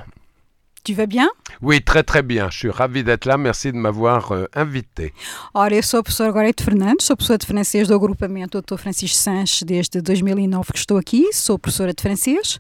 Tu 0.83 0.93
vas 0.93 1.05
bien? 1.05 1.29
Oui, 1.61 1.81
très 1.81 2.03
très 2.03 2.21
bien. 2.21 2.49
Je 2.51 2.57
suis 2.57 2.69
ravi 2.69 3.03
d'être 3.03 3.25
là. 3.25 3.37
Merci 3.37 3.71
de 3.71 3.77
m'avoir 3.77 4.31
euh, 4.31 4.45
invité. 4.55 5.13
Ora, 5.53 5.75
eu 5.75 5.81
sou 5.81 5.97
a 5.99 6.03
professora 6.03 6.31
Gorete 6.31 6.63
Fernandes, 6.63 7.03
sou 7.03 7.15
professora 7.15 7.37
de 7.39 7.45
francês 7.45 7.87
do 7.87 7.95
agrupamento 7.95 8.61
Dr. 8.61 8.77
Francisco 8.77 9.17
Sanches 9.17 9.63
desde 9.63 10.01
2009 10.01 10.71
que 10.71 10.79
estou 10.79 10.97
aqui, 10.97 11.33
sou 11.33 11.57
professora 11.57 11.93
de 11.93 12.01
francês, 12.01 12.59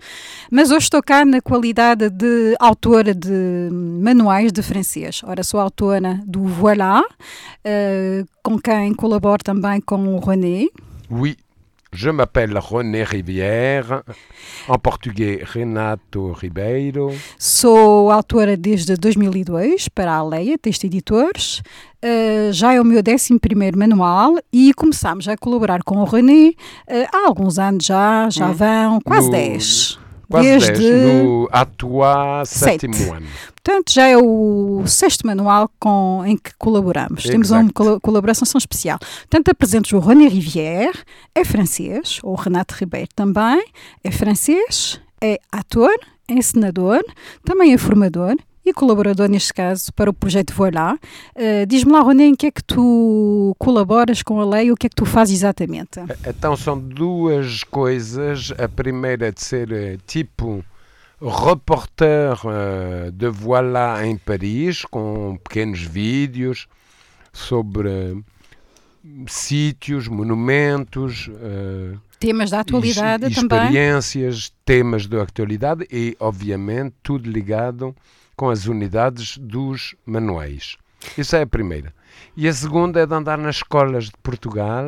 mas 0.51 0.71
hoje 0.71 0.85
estou 0.85 1.01
cá 1.03 1.23
na 1.25 1.41
qualidade 1.41 2.09
de 2.09 2.55
autora 2.59 3.13
de 3.13 3.69
manuais 3.71 4.51
de 4.51 4.61
francês. 4.61 5.21
Ora, 5.23 5.43
sou 5.43 5.59
autora 5.59 6.19
do 6.25 6.45
Voilà, 6.45 7.01
uh, 7.01 8.27
com 8.41 8.59
quem 8.59 8.93
colaboro 8.93 9.43
também 9.43 9.79
com 9.81 10.15
o 10.15 10.19
René. 10.19 10.67
Oui, 11.09 11.37
Je 11.93 12.09
m'appelle 12.09 12.57
René 12.57 13.03
Rivière, 13.03 14.03
en 14.67 14.77
português 14.77 15.41
Renato 15.43 16.33
Ribeiro. 16.33 17.11
Sou 17.39 18.11
autora 18.11 18.57
desde 18.57 18.95
2002 18.97 19.87
para 19.89 20.13
a 20.15 20.23
Leia, 20.23 20.57
Texto 20.57 20.83
Editores. 20.85 21.61
Uh, 22.03 22.51
já 22.51 22.73
é 22.73 22.81
o 22.81 22.85
meu 22.85 23.01
11 23.01 23.39
manual 23.75 24.35
e 24.51 24.73
começámos 24.73 25.27
a 25.27 25.35
colaborar 25.37 25.81
com 25.83 25.97
o 25.97 26.03
René 26.03 26.49
uh, 26.49 27.07
há 27.11 27.27
alguns 27.27 27.57
anos 27.57 27.85
já, 27.85 28.29
já 28.29 28.51
vão 28.51 28.99
quase 29.01 29.27
No- 29.27 29.31
10. 29.31 29.99
Quase 30.29 30.47
desde 30.47 30.71
10, 30.73 31.23
no 31.23 31.49
atual 31.51 32.45
sétimo 32.45 32.93
Sete. 32.93 33.09
ano. 33.09 33.27
Portanto, 33.63 33.91
já 33.93 34.07
é 34.07 34.17
o 34.17 34.83
sexto 34.85 35.25
manual 35.27 35.69
com, 35.79 36.23
em 36.25 36.37
que 36.37 36.51
colaboramos. 36.57 37.23
Temos 37.23 37.51
uma 37.51 37.71
colo- 37.71 37.99
colaboração 38.01 38.45
especial. 38.57 38.97
Portanto, 38.99 39.49
apresento 39.49 39.95
o 39.95 39.99
René 39.99 40.27
Rivière, 40.27 40.97
é 41.35 41.43
francês, 41.43 42.19
o 42.23 42.35
Renato 42.35 42.75
Ribeiro 42.77 43.09
também, 43.15 43.63
é 44.03 44.11
francês, 44.11 44.99
é 45.21 45.39
ator, 45.51 45.93
é 46.29 46.33
encenador, 46.33 47.01
também 47.43 47.73
é 47.73 47.77
formador 47.77 48.35
e 48.69 48.73
colaborador, 48.73 49.27
neste 49.29 49.53
caso, 49.53 49.91
para 49.93 50.09
o 50.09 50.13
projeto 50.13 50.53
Voilà. 50.53 50.95
Uh, 51.35 51.65
Diz-me 51.67 51.91
lá, 51.91 52.03
René, 52.03 52.25
em 52.25 52.35
que 52.35 52.47
é 52.47 52.51
que 52.51 52.63
tu 52.63 53.55
colaboras 53.59 54.21
com 54.21 54.39
a 54.39 54.45
lei, 54.45 54.71
o 54.71 54.75
que 54.75 54.87
é 54.87 54.89
que 54.89 54.95
tu 54.95 55.05
fazes 55.05 55.35
exatamente? 55.39 55.99
Então 56.25 56.55
são 56.55 56.77
duas 56.79 57.63
coisas. 57.63 58.53
A 58.57 58.67
primeira 58.67 59.27
é 59.27 59.31
de 59.31 59.41
ser 59.43 59.71
eh, 59.71 59.97
tipo 60.05 60.63
reporter 61.21 62.37
eh, 62.45 63.11
de 63.11 63.27
Voilà 63.29 64.05
em 64.05 64.17
Paris, 64.17 64.83
com 64.85 65.37
pequenos 65.43 65.81
vídeos 65.81 66.67
sobre 67.33 67.89
eh, 67.89 68.15
sítios, 69.27 70.07
monumentos, 70.07 71.29
eh, 71.41 71.95
Temas 72.19 72.49
da 72.49 72.61
atualidade 72.61 73.25
ex- 73.25 73.35
também. 73.35 73.59
experiências, 73.59 74.51
temas 74.65 75.05
da 75.05 75.21
atualidade 75.21 75.87
e, 75.91 76.17
obviamente, 76.19 76.95
tudo 77.03 77.29
ligado 77.29 77.95
com 78.37 78.49
as 78.49 78.67
unidades 78.67 79.37
dos 79.39 79.95
manuais. 80.05 80.77
Isso 81.17 81.35
é 81.35 81.41
a 81.41 81.47
primeira. 81.47 81.93
E 82.35 82.47
a 82.47 82.53
segunda 82.53 83.01
é 83.01 83.05
de 83.05 83.13
andar 83.13 83.37
nas 83.37 83.57
escolas 83.57 84.05
de 84.05 84.17
Portugal 84.23 84.85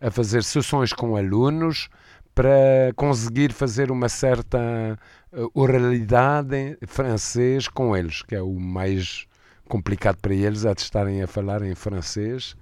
a 0.00 0.10
fazer 0.10 0.42
sessões 0.42 0.92
com 0.92 1.14
alunos 1.14 1.90
para 2.34 2.92
conseguir 2.96 3.52
fazer 3.52 3.90
uma 3.90 4.08
certa 4.08 4.98
eh, 5.32 5.40
oralidade 5.52 6.78
francês 6.86 7.68
com 7.68 7.94
eles, 7.94 8.22
que 8.22 8.34
é 8.34 8.40
o 8.40 8.58
mais 8.58 9.26
complicado 9.68 10.16
para 10.16 10.34
eles, 10.34 10.64
é 10.64 10.74
de 10.74 10.80
estarem 10.80 11.22
a 11.22 11.26
falar 11.26 11.62
em 11.62 11.74
francês. 11.74 12.56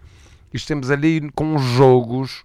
E 0.53 0.57
estamos 0.57 0.91
ali 0.91 1.31
com 1.33 1.59
jogos 1.59 2.45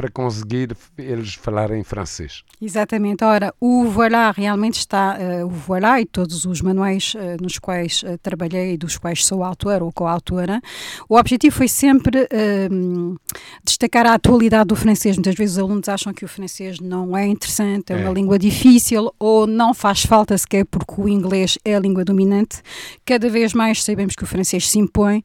para 0.00 0.10
conseguir 0.10 0.74
eles 0.96 1.34
falarem 1.34 1.84
francês. 1.84 2.42
Exatamente. 2.58 3.22
Ora, 3.22 3.52
o 3.60 3.84
Voilà 3.84 4.30
realmente 4.30 4.78
está, 4.78 5.18
eh, 5.20 5.44
o 5.44 5.50
Voilà 5.50 6.00
e 6.00 6.06
todos 6.06 6.46
os 6.46 6.62
manuais 6.62 7.12
eh, 7.18 7.36
nos 7.38 7.58
quais 7.58 8.02
eh, 8.06 8.16
trabalhei 8.16 8.72
e 8.72 8.78
dos 8.78 8.96
quais 8.96 9.26
sou 9.26 9.44
autora 9.44 9.84
ou 9.84 9.92
coautora, 9.92 10.58
o 11.06 11.18
objetivo 11.18 11.54
foi 11.54 11.68
sempre 11.68 12.26
ehm, 12.30 13.14
destacar 13.62 14.06
a 14.06 14.14
atualidade 14.14 14.68
do 14.68 14.76
francês. 14.76 15.16
Muitas 15.16 15.34
vezes 15.34 15.56
os 15.56 15.62
alunos 15.62 15.86
acham 15.86 16.14
que 16.14 16.24
o 16.24 16.28
francês 16.28 16.80
não 16.80 17.14
é 17.14 17.26
interessante, 17.26 17.92
é, 17.92 17.96
uma 17.96 18.08
É. 18.08 18.14
língua 18.14 18.38
difícil 18.38 19.12
ou 19.18 19.46
não 19.46 19.74
faz 19.74 20.02
falta 20.02 20.36
sequer 20.38 20.64
porque 20.64 20.98
o 20.98 21.06
inglês 21.10 21.58
é 21.62 21.74
a 21.74 21.78
língua 21.78 22.06
dominante. 22.06 22.62
Cada 23.04 23.28
vez 23.28 23.52
mais 23.52 23.84
sabemos 23.84 24.14
que 24.16 24.24
o 24.24 24.26
francês 24.26 24.66
se 24.66 24.78
impõe. 24.78 25.22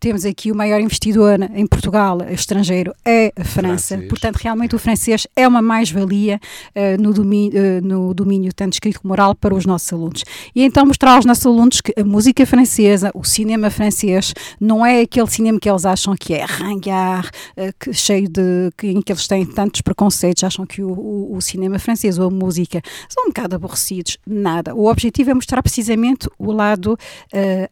Temos 0.00 0.24
aqui 0.24 0.50
o 0.50 0.56
maior 0.56 0.80
investidor 0.80 1.38
em 1.54 1.66
Portugal, 1.68 2.18
estrangeiro, 2.30 2.92
é 3.04 3.32
a 3.36 3.44
França. 3.44 3.91
Portanto, 4.08 4.36
realmente 4.36 4.74
o 4.74 4.78
francês 4.78 5.26
é 5.36 5.46
uma 5.46 5.62
mais-valia 5.62 6.40
eh, 6.74 6.96
no, 6.96 7.12
domínio, 7.12 7.52
eh, 7.58 7.80
no 7.80 8.12
domínio 8.14 8.52
tanto 8.54 8.74
escrito 8.74 9.00
como 9.00 9.12
oral 9.12 9.34
para 9.34 9.54
os 9.54 9.64
nossos 9.66 9.92
alunos. 9.92 10.24
E 10.54 10.62
então 10.64 10.84
mostrar 10.86 11.14
aos 11.16 11.24
nossos 11.24 11.46
alunos 11.46 11.80
que 11.80 11.92
a 12.00 12.04
música 12.04 12.44
francesa, 12.46 13.10
o 13.14 13.24
cinema 13.24 13.70
francês, 13.70 14.32
não 14.60 14.84
é 14.84 15.00
aquele 15.00 15.26
cinema 15.28 15.58
que 15.60 15.68
eles 15.70 15.84
acham 15.84 16.14
que 16.18 16.34
é 16.34 16.44
ringard, 16.44 17.30
eh, 17.56 17.72
que, 17.78 17.92
cheio 17.92 18.28
de. 18.28 18.70
Que, 18.76 18.88
em 18.88 19.00
que 19.02 19.12
eles 19.12 19.26
têm 19.26 19.44
tantos 19.46 19.80
preconceitos, 19.80 20.42
acham 20.44 20.64
que 20.66 20.82
o, 20.82 20.90
o- 20.92 21.36
o 21.36 21.40
cinema 21.40 21.78
francês 21.78 22.18
ou 22.18 22.28
a 22.28 22.30
música 22.30 22.80
são 23.08 23.24
um 23.24 23.28
bocado 23.28 23.56
aborrecidos. 23.56 24.18
Nada. 24.26 24.74
O 24.74 24.86
objetivo 24.90 25.30
é 25.30 25.34
mostrar 25.34 25.62
precisamente 25.62 26.28
o 26.38 26.52
lado 26.52 26.96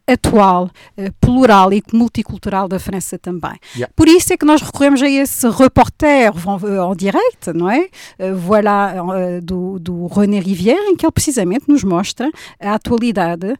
atual, 0.07 0.69
plural 1.19 1.71
e 1.73 1.83
multicultural 1.93 2.67
da 2.67 2.79
França 2.79 3.17
também. 3.17 3.53
Yeah. 3.75 3.91
Por 3.95 4.07
isso 4.07 4.33
é 4.33 4.37
que 4.37 4.45
nós 4.45 4.61
recorremos 4.61 5.01
a 5.01 5.09
esse 5.09 5.47
reporter 6.01 6.69
en, 6.69 6.91
en 6.91 6.95
direct, 6.95 7.53
não 7.53 7.69
é? 7.69 7.87
Eh, 8.19 8.33
voilà, 8.33 8.93
eh, 9.17 9.41
do, 9.41 9.79
do 9.79 10.07
René 10.07 10.39
Rivière, 10.39 10.89
em 10.89 10.95
que 10.95 11.05
ele 11.05 11.11
precisamente 11.11 11.65
nos 11.67 11.83
mostra 11.83 12.29
a 12.59 12.73
atualidade 12.73 13.55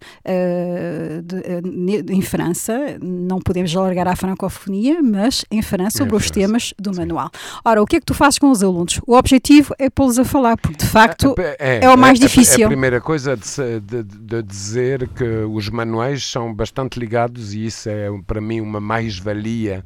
de- 1.23 2.13
em 2.13 2.21
França. 2.21 2.97
Não 3.01 3.39
podemos 3.39 3.75
alargar 3.75 4.07
à 4.07 4.15
francofonia, 4.15 5.01
mas 5.01 5.45
em 5.51 5.61
França, 5.61 5.99
sobre 5.99 6.15
os 6.15 6.23
França, 6.23 6.33
temas 6.39 6.73
do 6.79 6.95
manual. 6.95 7.29
Ora, 7.63 7.81
o 7.81 7.85
que 7.85 7.97
é 7.97 7.99
que 7.99 8.05
tu 8.05 8.13
fazes 8.13 8.39
com 8.39 8.49
os 8.51 8.63
alunos? 8.63 8.99
O 9.05 9.15
objetivo 9.15 9.73
é 9.77 9.89
pô-los 9.89 10.17
a 10.19 10.25
falar, 10.25 10.57
porque 10.57 10.77
de 10.77 10.85
facto 10.85 11.35
é, 11.59 11.87
o 11.89 11.97
mais 11.97 12.19
a- 12.19 12.23
a- 12.23 12.27
difícil. 12.27 12.65
A, 12.65 12.67
primeira 12.69 13.01
coisa 13.01 13.35
de, 13.37 13.79
de- 13.81 14.03
de 14.03 14.43
dizer 14.43 15.07
que 15.09 15.23
os 15.49 15.69
manuais 15.69 16.25
são 16.25 16.53
bastante 16.53 16.99
ligados 16.99 17.53
e 17.53 17.65
isso 17.65 17.89
é 17.89 18.07
para 18.25 18.41
mim 18.41 18.61
uma 18.61 18.79
mais-valia 18.79 19.83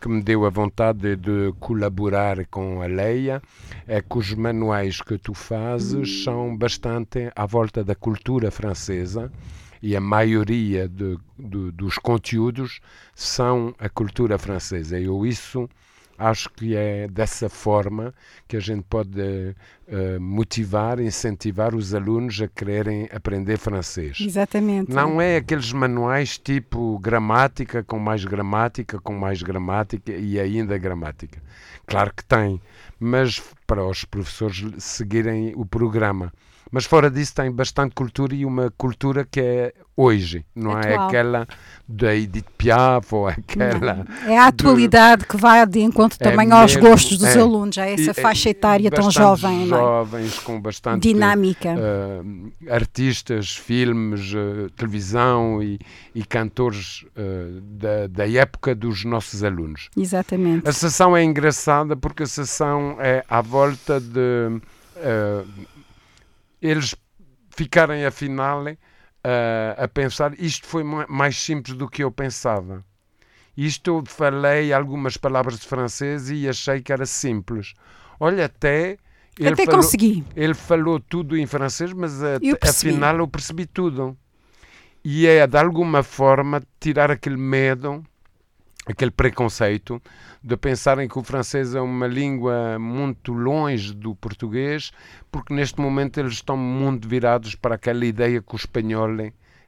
que 0.00 0.08
me 0.08 0.22
deu 0.22 0.44
a 0.44 0.50
vontade 0.50 1.00
de, 1.00 1.16
de 1.16 1.52
colaborar 1.58 2.44
com 2.46 2.82
a 2.82 2.86
Leia, 2.86 3.42
é 3.86 4.00
que 4.00 4.18
os 4.18 4.32
manuais 4.34 5.00
que 5.00 5.18
tu 5.18 5.34
fazes 5.34 6.24
são 6.24 6.56
bastante 6.56 7.30
à 7.34 7.46
volta 7.46 7.82
da 7.84 7.94
cultura 7.94 8.50
francesa 8.50 9.30
e 9.82 9.94
a 9.96 10.00
maioria 10.00 10.88
de- 10.88 11.18
do- 11.38 11.70
dos 11.72 11.98
conteúdos 11.98 12.80
são 13.14 13.74
a 13.78 13.88
cultura 13.88 14.38
francesa. 14.38 14.98
Eu 14.98 15.24
isso 15.26 15.68
acho 16.18 16.50
que 16.50 16.74
é 16.74 17.08
dessa 17.08 17.48
forma 17.48 18.14
que 18.48 18.56
a 18.56 18.60
gente 18.60 18.84
pode 18.88 19.54
eh, 19.88 20.18
motivar, 20.18 21.00
incentivar 21.00 21.74
os 21.74 21.94
alunos 21.94 22.40
a 22.40 22.48
quererem 22.48 23.08
aprender 23.12 23.58
francês. 23.58 24.18
Exatamente. 24.20 24.92
Não 24.92 25.20
é 25.20 25.36
aqueles 25.36 25.72
manuais 25.72 26.38
tipo 26.38 26.98
gramática 26.98 27.82
com 27.82 27.98
mais 27.98 28.24
gramática, 28.24 28.98
com 28.98 29.14
mais 29.14 29.42
gramática 29.42 30.12
e 30.12 30.38
ainda 30.38 30.76
gramática. 30.78 31.40
Claro 31.86 32.12
que 32.14 32.24
tem, 32.24 32.60
mas 32.98 33.40
para 33.66 33.84
os 33.84 34.04
professores 34.04 34.64
seguirem 34.78 35.52
o 35.54 35.64
programa. 35.64 36.32
Mas 36.70 36.84
fora 36.84 37.10
disso 37.10 37.34
tem 37.34 37.50
bastante 37.50 37.94
cultura 37.94 38.34
e 38.34 38.44
uma 38.44 38.72
cultura 38.76 39.24
que 39.30 39.40
é 39.40 39.72
hoje, 39.96 40.44
não 40.54 40.72
é 40.78 40.92
Atual. 40.92 41.08
aquela 41.08 41.48
da 41.88 42.14
Edith 42.14 42.44
Piaf 42.58 43.14
ou 43.14 43.28
aquela... 43.28 44.04
Não. 44.04 44.30
É 44.30 44.36
a 44.36 44.48
atualidade 44.48 45.24
que 45.24 45.36
vai 45.36 45.64
de 45.66 45.80
encontro 45.80 46.18
É 46.20 46.24
também 46.30 46.50
aos 46.50 46.74
mesmo, 46.74 46.90
gostos 46.90 47.16
dos 47.18 47.34
é. 47.34 47.40
alunos, 47.40 47.78
a 47.78 47.86
essa 47.86 48.10
E- 48.10 48.14
faixa 48.14 48.50
etária 48.50 48.90
tão 48.90 49.10
jovem, 49.10 49.66
não 49.66 49.76
é? 49.76 49.80
jovens 49.80 50.38
com 50.40 50.60
bastante 50.60 51.02
Dinâmica. 51.08 51.74
eh, 51.78 52.74
artistas, 52.74 53.50
filmes, 53.56 54.32
eh, 54.34 54.68
televisão 54.76 55.62
e, 55.62 55.78
e 56.14 56.24
cantores 56.24 57.04
eh, 57.16 57.46
da, 57.62 58.06
da 58.08 58.28
época 58.30 58.74
dos 58.74 59.04
nossos 59.04 59.42
alunos. 59.44 59.88
Exatamente. 59.96 60.68
A 60.68 60.72
sessão 60.72 61.16
é 61.16 61.22
engraçada 61.24 61.96
porque 61.96 62.24
a 62.24 62.26
sessão 62.26 62.96
é 63.00 63.24
à 63.30 63.40
volta 63.40 64.00
de 64.00 64.60
eh, 64.96 65.44
eles 66.68 66.94
ficarem 67.50 68.04
afinal 68.04 68.66
eh, 68.68 69.74
a 69.78 69.88
pensar 69.88 70.32
isto 70.38 70.66
foi 70.66 70.82
ma- 70.84 71.06
mais 71.08 71.36
simples 71.38 71.76
do 71.76 71.88
que 71.88 72.02
eu 72.04 72.10
pensava. 72.10 72.84
Isto 73.56 73.88
eu 73.90 74.04
falei 74.06 74.72
algumas 74.72 75.16
palavras 75.16 75.58
de 75.58 75.66
francês 75.66 76.28
e 76.30 76.46
achei 76.48 76.80
que 76.82 76.92
era 76.92 77.06
simples. 77.06 77.72
Olha, 78.20 78.44
até. 78.46 78.98
ele 79.38 79.50
Até 79.54 79.64
falou- 79.64 79.80
consegui. 79.80 80.24
Ele 80.34 80.54
falou 80.54 81.00
tudo 81.00 81.36
em 81.36 81.46
francês, 81.46 81.92
mas 81.92 82.22
a- 82.22 82.38
Eu 82.42 82.56
afinal 82.62 83.16
eu 83.18 83.28
percebi 83.28 83.64
tudo. 83.66 84.16
E 85.04 85.26
é 85.26 85.46
de 85.46 85.56
alguma 85.58 86.02
forma 86.02 86.62
tirar 86.80 87.10
aquele 87.10 87.36
medo, 87.36 88.04
aquele 88.86 89.10
preconceito 89.10 90.00
de 90.42 90.56
pensarem 90.56 91.08
que 91.08 91.18
o 91.18 91.22
francês 91.22 91.74
é 91.74 91.80
uma 91.80 92.06
língua 92.06 92.78
muito 92.78 93.32
longe 93.32 93.92
do 93.92 94.14
português, 94.14 94.92
porque 95.30 95.52
neste 95.52 95.80
momento 95.80 96.18
eles 96.18 96.34
estão 96.34 96.56
muito 96.56 97.08
virados 97.08 97.54
para 97.54 97.74
aquela 97.74 98.04
ideia 98.06 98.40
que 98.40 98.54
o 98.54 98.56
espanhol 98.56 99.10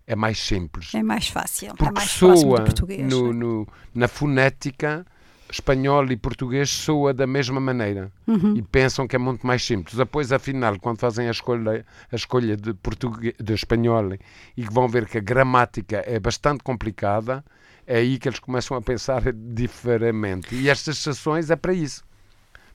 é 0.07 0.16
mais 0.16 0.38
simples. 0.38 0.94
É 0.94 1.02
mais 1.02 1.28
fácil, 1.28 1.70
é 1.70 1.74
Porque 1.74 1.92
mais 1.92 2.16
próximo 2.16 2.50
do 2.50 2.57
soa 2.57 2.64
português. 2.64 3.00
no, 3.12 3.22
não 3.24 3.31
é? 3.31 3.33
no- 3.35 3.68
na 3.94 4.09
fonética, 4.09 5.04
espanhol 5.50 6.11
e 6.12 6.16
português 6.16 6.70
soa 6.70 7.12
da 7.12 7.26
mesma 7.26 7.59
maneira. 7.61 8.12
Uhum. 8.26 8.54
E 8.57 8.62
pensam 8.62 9.09
que 9.09 9.16
é 9.16 9.18
muito 9.18 9.46
mais 9.46 9.64
simples. 9.64 9.94
Depois, 9.96 10.31
afinal, 10.31 10.78
quando 10.78 10.98
fazem 11.00 11.26
a 11.26 11.31
escolha, 11.31 11.85
a 12.12 12.16
escolha 12.16 12.57
de, 12.57 12.72
português, 12.74 13.35
de 13.42 13.52
espanhol 13.54 14.12
e 14.57 14.64
que 14.64 14.72
vão 14.72 14.87
ver 14.88 15.07
que 15.07 15.18
a 15.18 15.20
gramática 15.22 16.02
é 16.07 16.20
bastante 16.20 16.62
complicada, 16.62 17.44
é 17.88 17.96
aí 17.96 18.18
que 18.18 18.29
eles 18.29 18.38
começam 18.38 18.77
a 18.77 18.83
pensar 18.83 19.33
diferente. 19.33 20.55
E 20.55 20.68
estas 20.68 20.98
sessões 20.98 21.51
é 21.51 21.57
para 21.57 21.72
isso. 21.72 22.05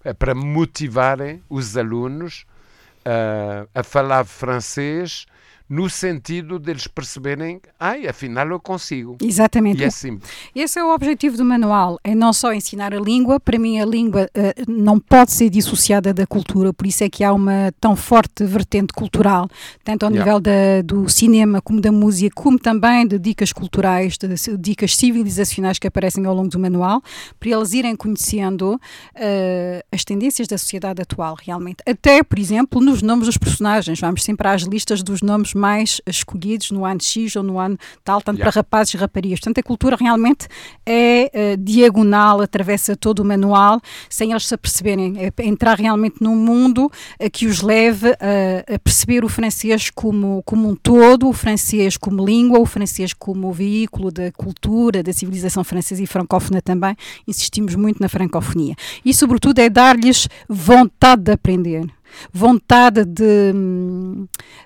é 0.03 0.11
para 0.11 0.33
motivarem 0.33 1.41
os 1.47 1.77
alunos 1.77 2.45
uh, 3.05 3.69
a 3.75 3.83
falar 3.83 4.25
francês 4.25 5.27
no 5.73 5.89
sentido 5.89 6.59
deles 6.59 6.85
perceberem, 6.85 7.59
ai, 7.79 8.07
afinal 8.07 8.47
eu 8.49 8.59
consigo. 8.59 9.17
Exatamente. 9.19 9.81
E 9.81 9.85
é 9.85 9.89
simples. 9.89 10.29
Esse 10.55 10.77
é 10.77 10.83
o 10.83 10.93
objetivo 10.93 11.35
do 11.35 11.43
manual, 11.43 11.99
é 12.03 12.13
não 12.13 12.31
só 12.31 12.53
ensinar 12.53 12.93
a 12.93 12.99
língua, 12.99 13.39
para 13.39 13.57
mim 13.57 13.79
a 13.79 13.85
língua 13.85 14.29
uh, 14.37 14.71
não 14.71 14.99
pode 14.99 15.31
ser 15.31 15.49
dissociada 15.49 16.13
da 16.13 16.27
cultura, 16.27 16.71
por 16.71 16.85
isso 16.85 17.03
é 17.03 17.09
que 17.09 17.23
há 17.23 17.33
uma 17.33 17.73
tão 17.81 17.95
forte 17.95 18.45
vertente 18.45 18.93
cultural, 18.93 19.49
tanto 19.83 20.05
ao 20.05 20.11
yeah. 20.11 20.23
nível 20.23 20.39
da, 20.39 20.83
do 20.85 21.09
cinema 21.09 21.59
como 21.59 21.81
da 21.81 21.91
música, 21.91 22.35
como 22.35 22.59
também 22.59 23.07
de 23.07 23.17
dicas 23.17 23.51
culturais, 23.51 24.15
de, 24.15 24.27
de 24.27 24.57
dicas 24.57 24.95
civilizacionais 24.95 25.79
que 25.79 25.87
aparecem 25.87 26.23
ao 26.27 26.35
longo 26.35 26.49
do 26.49 26.59
manual, 26.59 27.01
para 27.39 27.49
eles 27.49 27.73
irem 27.73 27.95
conhecendo 27.95 28.75
uh, 28.75 28.79
as 29.91 30.03
tendências 30.03 30.47
da 30.47 30.57
sociedade 30.57 31.01
atual, 31.01 31.35
realmente. 31.41 31.77
Até, 31.87 32.21
por 32.21 32.37
exemplo, 32.37 32.79
nos 32.79 33.01
nomes 33.01 33.25
dos 33.25 33.39
personagens, 33.39 33.99
vamos 33.99 34.23
sempre 34.23 34.47
às 34.47 34.61
listas 34.61 35.01
dos 35.01 35.23
nomes 35.23 35.55
mais 35.63 36.01
escolhidos 36.05 36.71
no 36.71 36.83
ano 36.83 37.01
X 37.01 37.37
ou 37.37 37.43
no 37.43 37.57
ano 37.57 37.77
tal, 38.03 38.21
tanto 38.21 38.39
yeah. 38.39 38.51
para 38.51 38.61
rapazes 38.61 38.93
e 38.95 38.97
raparigas. 38.97 39.39
Portanto, 39.39 39.59
a 39.59 39.63
cultura 39.63 39.95
realmente 39.95 40.45
é 40.85 41.31
uh, 41.33 41.57
diagonal, 41.57 42.41
atravessa 42.41 42.97
todo 42.97 43.19
o 43.19 43.25
manual, 43.25 43.79
sem 44.09 44.31
eles 44.31 44.45
se 44.45 44.53
aperceberem, 44.53 45.15
é 45.17 45.31
entrar 45.45 45.77
realmente 45.79 46.17
num 46.19 46.35
mundo 46.35 46.87
uh, 46.87 47.31
que 47.31 47.47
os 47.47 47.61
leve 47.61 48.09
a, 48.09 48.75
a 48.75 48.79
perceber 48.79 49.23
o 49.23 49.29
francês 49.29 49.89
como, 49.89 50.43
como 50.43 50.67
um 50.67 50.75
todo, 50.75 51.29
o 51.29 51.33
francês 51.33 51.95
como 51.95 52.25
língua, 52.25 52.59
o 52.59 52.65
francês 52.65 53.13
como 53.13 53.53
veículo 53.53 54.11
da 54.11 54.33
cultura, 54.33 55.01
da 55.01 55.13
civilização 55.13 55.63
francesa 55.63 56.03
e 56.03 56.07
francófona 56.07 56.61
também. 56.61 56.93
Insistimos 57.25 57.73
muito 57.75 58.01
na 58.01 58.09
francofonia. 58.09 58.75
E, 59.05 59.13
sobretudo, 59.13 59.59
é 59.59 59.69
dar-lhes 59.69 60.27
vontade 60.49 61.23
de 61.23 61.31
aprender 61.31 61.87
vontade 62.31 63.05
de, 63.05 63.53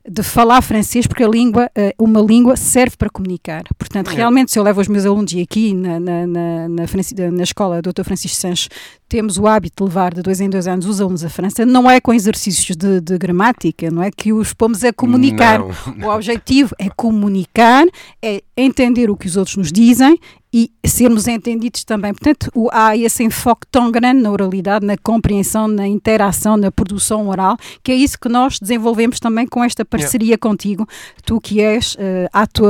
de 0.08 0.24
falar 0.24 0.62
francês, 0.62 1.08
porque 1.08 1.24
a 1.24 1.28
língua, 1.28 1.70
eh, 1.76 1.94
uma 2.00 2.22
língua 2.22 2.56
serve 2.56 2.96
para 2.98 3.10
comunicar. 3.10 3.64
Portanto, 3.78 4.12
é. 4.12 4.16
realmente, 4.16 4.52
se 4.52 4.60
eu 4.60 4.64
levo 4.64 4.82
os 4.82 4.88
meus 4.88 5.06
alunos 5.06 5.32
e 5.34 5.42
aqui 5.42 5.74
na, 5.74 6.00
na, 6.00 6.28
na, 6.28 6.68
na, 6.70 7.32
na 7.32 7.44
escola 7.44 7.82
Dr. 7.82 8.04
Francisco 8.04 8.38
Sanches 8.38 8.70
temos 9.10 9.38
o 9.38 9.48
hábito 9.48 9.84
de 9.84 9.90
levar 9.90 10.14
de 10.14 10.22
dois 10.22 10.42
em 10.42 10.50
dois 10.50 10.68
anos 10.68 10.86
os 10.86 11.00
alunos 11.00 11.24
à 11.24 11.30
França, 11.30 11.66
não 11.66 11.90
é 11.90 12.02
com 12.02 12.14
exercícios 12.14 12.76
de, 12.76 13.00
de 13.00 13.18
gramática, 13.18 13.90
não 13.90 14.04
é 14.04 14.12
que 14.12 14.34
os 14.34 14.54
pomos 14.54 14.84
a 14.84 14.92
comunicar. 14.92 15.60
Não. 15.60 16.08
O 16.08 16.14
objetivo 16.14 16.76
é 16.78 16.90
comunicar, 16.90 17.86
é 18.22 18.42
entender 18.56 19.10
o 19.10 19.16
que 19.16 19.28
os 19.28 19.38
outros 19.38 19.56
nos 19.56 19.72
dizem 19.72 20.20
e 20.54 20.72
sermos 20.86 21.28
entendidos 21.28 21.84
também. 21.84 22.14
Portanto, 22.14 22.50
o, 22.56 22.70
há 22.72 22.96
esse 22.96 23.24
enfoque 23.24 23.68
tão 23.70 23.92
grande 23.92 24.22
na 24.22 24.32
oralidade, 24.32 24.86
na 24.86 24.98
compreensão, 24.98 25.68
na 25.68 25.86
interação, 25.86 26.56
na 26.56 26.72
produção 26.72 27.28
oral, 27.28 27.58
que 27.84 27.92
é 27.92 27.96
isso 27.96 28.18
que 28.20 28.30
nós 28.30 28.58
desenvolvemos 28.60 29.20
também 29.20 29.46
com 29.46 29.64
esta 29.64 29.84
parceria 29.84 30.28
yeah. 30.28 30.42
contigo, 30.42 30.88
tu 31.26 31.42
que 31.42 31.62
és 31.62 31.96
uh, 31.96 32.30
ator. 32.32 32.68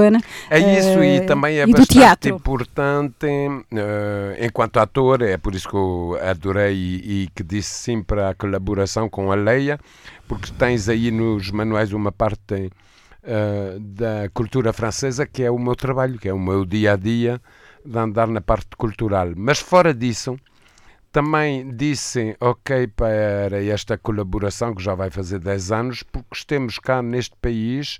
É 0.49 0.79
isso, 0.79 0.99
uh, 0.99 1.03
e 1.03 1.21
também 1.21 1.59
é 1.59 1.63
e 1.63 1.71
bastante 1.71 2.29
importante, 2.29 3.25
uh, 3.25 4.43
enquanto 4.43 4.77
ator, 4.77 5.21
é 5.21 5.37
por 5.37 5.53
isso 5.53 5.69
que 5.69 5.75
eu 5.75 6.17
adorei 6.21 6.73
e, 6.75 7.23
e 7.23 7.29
que 7.35 7.43
disse 7.43 7.73
sim 7.73 8.01
para 8.01 8.29
a 8.29 8.33
colaboração 8.35 9.07
com 9.07 9.31
a 9.31 9.35
Leia, 9.35 9.79
porque 10.27 10.51
tens 10.51 10.89
aí 10.89 11.11
nos 11.11 11.51
manuais 11.51 11.93
uma 11.93 12.11
parte 12.11 12.71
uh, 13.23 13.79
da 13.79 14.29
cultura 14.33 14.73
francesa 14.73 15.25
que 15.25 15.43
é 15.43 15.51
o 15.51 15.59
meu 15.59 15.75
trabalho, 15.75 16.17
que 16.17 16.27
é 16.27 16.33
o 16.33 16.39
meu 16.39 16.65
dia 16.65 16.93
a 16.93 16.95
dia 16.95 17.41
de 17.87 17.97
andar 17.97 18.27
na 18.27 18.41
parte 18.41 18.75
cultural. 18.77 19.33
Mas 19.35 19.59
fora 19.59 19.93
disso, 19.93 20.37
também 21.11 21.75
disse 21.75 22.35
ok 22.39 22.87
para 22.87 23.63
esta 23.63 23.97
colaboração 23.97 24.75
que 24.75 24.83
já 24.83 24.93
vai 24.93 25.09
fazer 25.09 25.39
10 25.39 25.71
anos, 25.71 26.03
porque 26.03 26.43
temos 26.45 26.77
cá 26.79 27.01
neste 27.01 27.35
país 27.41 27.99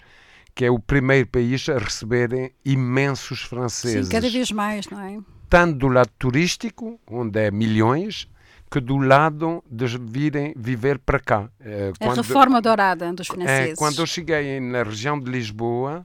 que 0.54 0.66
é 0.66 0.72
o 0.72 0.80
primeiro 0.80 1.28
país 1.28 1.70
a 1.70 1.78
receberem 1.78 2.52
imensos 2.66 3.44
franceses. 3.44 4.08
Sim, 4.08 4.12
cada 4.12 4.28
vez 4.28 4.52
mais, 4.52 4.90
não 4.90 5.00
é? 5.00 5.20
Tanto 5.48 5.78
do 5.78 5.88
lado 5.88 6.10
turístico, 6.18 7.00
onde 7.08 7.40
é 7.40 7.52
milhões, 7.52 8.28
que 8.70 8.80
do 8.80 8.98
lado 8.98 9.64
de 9.70 9.86
virem 10.00 10.56
viver 10.58 10.98
para 10.98 11.20
cá. 11.20 11.48
Eh, 11.60 11.94
quando, 12.00 12.20
a 12.20 12.22
reforma 12.24 12.60
dourada 12.60 13.14
dos 13.14 13.28
franceses. 13.28 13.74
É, 13.74 13.76
quando 13.76 14.00
eu 14.00 14.08
cheguei 14.08 14.60
na 14.60 14.82
região 14.82 15.20
de 15.20 15.30
Lisboa, 15.30 16.04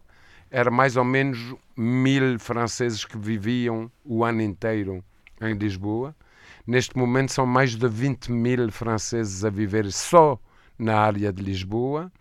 era 0.53 0.71
mais 0.71 0.97
ou 0.97 1.05
menos 1.05 1.55
mil 1.75 2.39
franceses 2.39 3.07
que 3.07 3.17
viviam 3.17 3.91
o 4.05 4.23
ano 4.23 4.43
inteiro 4.43 5.03
em 5.41 5.55
Lisboa. 5.55 6.15
Neste 6.67 6.97
momento 6.97 7.33
são 7.33 7.47
mais 7.47 7.75
de 7.75 7.89
20 7.89 8.31
mil 8.31 8.71
franceses 8.71 9.45
a 9.45 9.51
viver 9.51 9.91
só 9.91 10.39
na 10.79 10.99
área 10.99 11.33
de 11.33 11.43
Lisboa. 11.43 12.13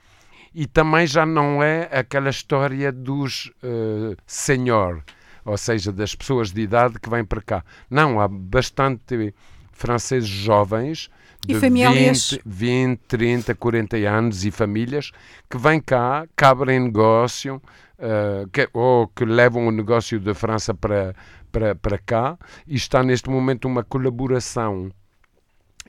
E 0.56 0.66
também 0.66 1.06
já 1.06 1.26
não 1.26 1.62
é 1.62 1.90
aquela 1.92 2.30
história 2.30 2.92
dos 2.92 3.52
uh, 3.64 4.16
senhor, 4.26 5.04
ou 5.46 5.58
seja, 5.58 5.92
das 5.92 6.16
pessoas 6.16 6.52
de 6.52 6.62
idade 6.62 7.00
que 7.00 7.10
vêm 7.10 7.24
para 7.24 7.42
cá. 7.42 7.66
Não, 7.90 8.20
há 8.20 8.28
bastante 8.28 9.34
franceses 9.72 10.28
jovens 10.28 11.10
de 11.46 11.56
20, 11.56 12.42
20, 12.46 13.00
30, 13.08 13.56
40 13.56 13.98
anos 13.98 14.46
e 14.46 14.52
famílias 14.52 15.12
que 15.50 15.58
vêm 15.58 15.82
cá, 15.82 16.28
que 16.36 16.46
abrem 16.46 16.80
negócio 16.80 17.62
uh, 18.02 18.50
que, 18.50 18.68
ou 18.74 19.08
que 19.08 19.24
levam 19.24 19.68
o 19.68 19.72
negócio 19.72 20.20
da 20.20 20.34
França 20.34 20.74
para, 20.74 21.16
para, 21.52 21.76
para 21.76 21.98
cá 21.98 22.38
e 22.68 22.76
está 22.76 23.04
neste 23.04 23.30
momento 23.30 23.66
uma 23.66 23.84
colaboração 23.84 24.92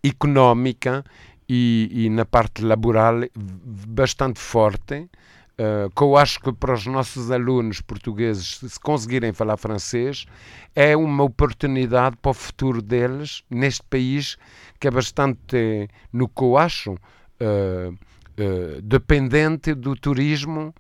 económica 0.05 1.05
e, 1.49 1.89
e 1.93 2.11
na 2.11 2.25
parte 2.25 2.63
laboral 2.63 3.21
bastante 3.35 4.39
forte 4.39 5.09
Uh, 5.53 5.91
que 5.95 6.03
eu 6.03 6.17
acho 6.17 6.41
que 6.41 6.51
para 6.51 6.73
os 6.73 6.87
nossos 6.87 7.31
alunos 7.31 7.83
portugueses, 7.83 8.59
se 8.67 8.81
conseguirem 8.81 9.35
falar 9.35 9.59
francês, 9.59 10.25
é 10.75 10.97
uma 10.97 11.25
oportunidade 11.25 12.17
para 12.17 12.31
o 12.31 12.35
futuro 12.35 12.81
deles 12.81 13.45
neste 13.51 13.83
país 13.83 14.39
que 14.81 14.89
é 14.89 14.91
bastante, 14.91 15.91
no 16.11 16.27
que 16.27 16.43
eu 16.43 16.57
acho, 16.57 16.93
uh, 16.93 17.93
uh, 17.93 18.83
dependente 18.83 19.75
do 19.75 19.95
turismo 19.95 20.75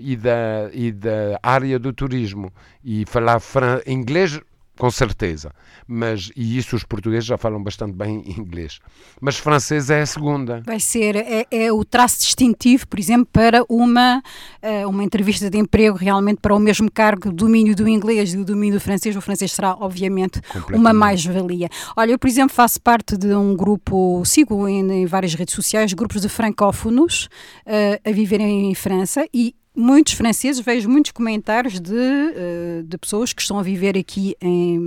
e, 0.00 0.16
da, 0.16 0.70
e 0.72 0.92
da 0.92 1.38
área 1.42 1.78
do 1.78 1.92
turismo. 1.92 2.52
E 2.84 3.04
falar 3.06 3.40
inglês 3.86 4.40
com 4.78 4.90
certeza. 4.90 5.52
Mas, 5.86 6.30
e 6.36 6.56
isso 6.56 6.76
os 6.76 6.84
portugueses 6.84 7.24
já 7.24 7.36
falam 7.36 7.62
bastante 7.62 7.92
bem 7.92 8.22
inglês. 8.38 8.78
Mas 9.20 9.36
francês 9.36 9.90
é 9.90 10.02
a 10.02 10.06
segunda. 10.06 10.62
Vai 10.64 10.78
ser, 10.80 11.16
é, 11.16 11.46
é 11.50 11.72
o 11.72 11.84
traço 11.84 12.20
distintivo, 12.20 12.86
por 12.86 12.98
exemplo, 12.98 13.28
para 13.32 13.64
uma, 13.68 14.22
eh, 14.62 14.86
uma 14.86 15.02
entrevista 15.02 15.50
de 15.50 15.58
emprego, 15.58 15.96
realmente 15.96 16.40
para 16.40 16.54
o 16.54 16.58
mesmo 16.58 16.90
cargo, 16.90 17.32
domínio 17.32 17.74
do 17.74 17.88
inglês 17.88 18.32
e 18.32 18.38
o 18.38 18.44
domínio 18.44 18.78
do 18.78 18.80
francês. 18.80 19.16
O 19.16 19.20
francês 19.20 19.52
será, 19.52 19.74
obviamente, 19.74 20.40
uma 20.72 20.92
mais-valia. 20.92 21.68
Olha, 21.96 22.12
eu, 22.12 22.18
por 22.18 22.28
exemplo, 22.28 22.54
faço 22.54 22.80
parte 22.80 23.16
de 23.16 23.34
um 23.34 23.56
grupo, 23.56 24.22
sigo 24.24 24.68
em, 24.68 25.02
em 25.02 25.06
várias 25.06 25.34
redes 25.34 25.54
sociais, 25.54 25.92
grupos 25.92 26.22
de 26.22 26.28
francófonos 26.28 27.28
uh, 27.66 28.08
a 28.08 28.12
viverem 28.12 28.70
em 28.70 28.74
França 28.74 29.26
e 29.34 29.54
muitos 29.78 30.14
franceses, 30.14 30.60
vejo 30.60 30.88
muitos 30.88 31.12
comentários 31.12 31.80
de, 31.80 31.92
uh, 31.92 32.82
de 32.82 32.98
pessoas 32.98 33.32
que 33.32 33.40
estão 33.40 33.58
a 33.58 33.62
viver 33.62 33.96
aqui 33.96 34.34
em. 34.40 34.78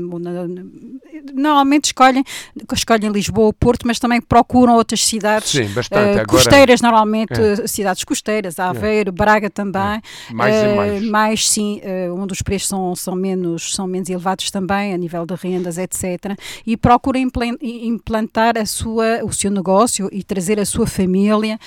Normalmente 1.33 1.85
escolhem, 1.85 2.23
escolhem 2.73 3.09
Lisboa, 3.09 3.53
Porto, 3.53 3.87
mas 3.87 3.99
também 3.99 4.19
procuram 4.19 4.75
outras 4.75 5.05
cidades 5.05 5.49
Sim. 5.49 5.63
Uh, 5.63 6.27
costeiras, 6.27 6.81
normalmente 6.81 7.39
é. 7.39 7.67
cidades 7.67 8.03
costeiras, 8.03 8.59
Aveiro, 8.59 9.09
é. 9.09 9.11
Braga 9.11 9.49
também. 9.49 9.81
É. 9.81 10.33
Mais 10.33 10.55
uh, 10.55 10.65
e 10.65 10.75
mais. 10.75 11.21
Mais, 11.21 11.49
sim, 11.49 11.79
onde 12.17 12.33
os 12.33 12.41
preços 12.41 12.67
são, 12.67 12.95
são, 12.95 13.15
menos, 13.15 13.75
são 13.75 13.85
menos 13.85 14.09
elevados 14.09 14.49
também, 14.49 14.93
a 14.93 14.97
nível 14.97 15.25
de 15.25 15.35
rendas, 15.35 15.77
etc. 15.77 16.35
E 16.65 16.75
procuram 16.75 17.21
implantar 17.61 18.57
a 18.57 18.65
sua, 18.65 19.23
o 19.23 19.31
seu 19.31 19.51
negócio 19.51 20.09
e 20.11 20.23
trazer 20.23 20.59
a 20.59 20.65
sua 20.65 20.87
família, 20.87 21.59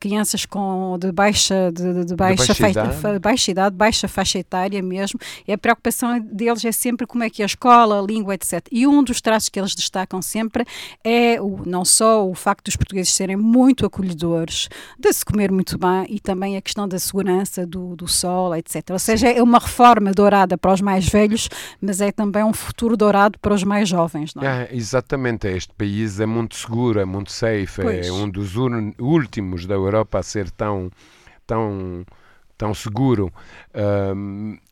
crianças 0.00 0.44
com, 0.44 0.98
de 0.98 1.12
baixa. 1.12 1.70
De, 1.72 2.04
de 2.04 2.16
baixa 2.16 2.33
baixa, 2.36 2.54
baixa, 2.54 2.70
idade. 2.70 3.18
baixa 3.18 3.50
idade, 3.50 3.76
baixa 3.76 4.08
faixa 4.08 4.38
etária 4.38 4.82
mesmo, 4.82 5.18
e 5.46 5.52
a 5.52 5.58
preocupação 5.58 6.18
deles 6.20 6.64
é 6.64 6.72
sempre 6.72 7.06
como 7.06 7.24
é 7.24 7.30
que 7.30 7.42
é 7.42 7.44
a 7.44 7.46
escola, 7.46 7.98
a 7.98 8.02
língua, 8.02 8.34
etc. 8.34 8.66
E 8.70 8.86
um 8.86 9.02
dos 9.02 9.20
traços 9.20 9.48
que 9.48 9.58
eles 9.58 9.74
destacam 9.74 10.20
sempre 10.22 10.64
é 11.02 11.40
o, 11.40 11.62
não 11.66 11.84
só 11.84 12.26
o 12.26 12.34
facto 12.34 12.66
dos 12.66 12.76
portugueses 12.76 13.12
serem 13.12 13.36
muito 13.36 13.86
acolhedores, 13.86 14.68
de 14.98 15.12
se 15.12 15.24
comer 15.24 15.50
muito 15.50 15.78
bem 15.78 16.06
e 16.08 16.20
também 16.20 16.56
a 16.56 16.62
questão 16.62 16.88
da 16.88 16.98
segurança, 16.98 17.66
do, 17.66 17.96
do 17.96 18.08
sol, 18.08 18.54
etc. 18.54 18.90
Ou 18.90 18.98
seja, 18.98 19.28
é 19.28 19.42
uma 19.42 19.58
reforma 19.58 20.12
dourada 20.12 20.56
para 20.56 20.72
os 20.72 20.80
mais 20.80 21.08
velhos, 21.08 21.48
mas 21.80 22.00
é 22.00 22.10
também 22.10 22.44
um 22.44 22.52
futuro 22.52 22.96
dourado 22.96 23.38
para 23.38 23.54
os 23.54 23.62
mais 23.62 23.88
jovens. 23.88 24.34
Não 24.34 24.42
é? 24.42 24.64
é 24.64 24.76
exatamente, 24.76 25.46
este 25.48 25.72
país 25.74 26.20
é 26.20 26.26
muito 26.26 26.56
seguro, 26.56 27.00
é 27.00 27.04
muito 27.04 27.32
safe, 27.32 27.80
é 27.80 27.84
pois. 27.84 28.06
é 28.06 28.12
um 28.12 28.28
dos 28.28 28.54
últimos 28.56 29.66
da 29.66 29.74
Europa 29.74 30.18
a 30.18 30.22
ser 30.22 30.50
tão 30.50 30.90
tão 31.46 32.04
tão 32.56 32.74
seguro. 32.74 33.32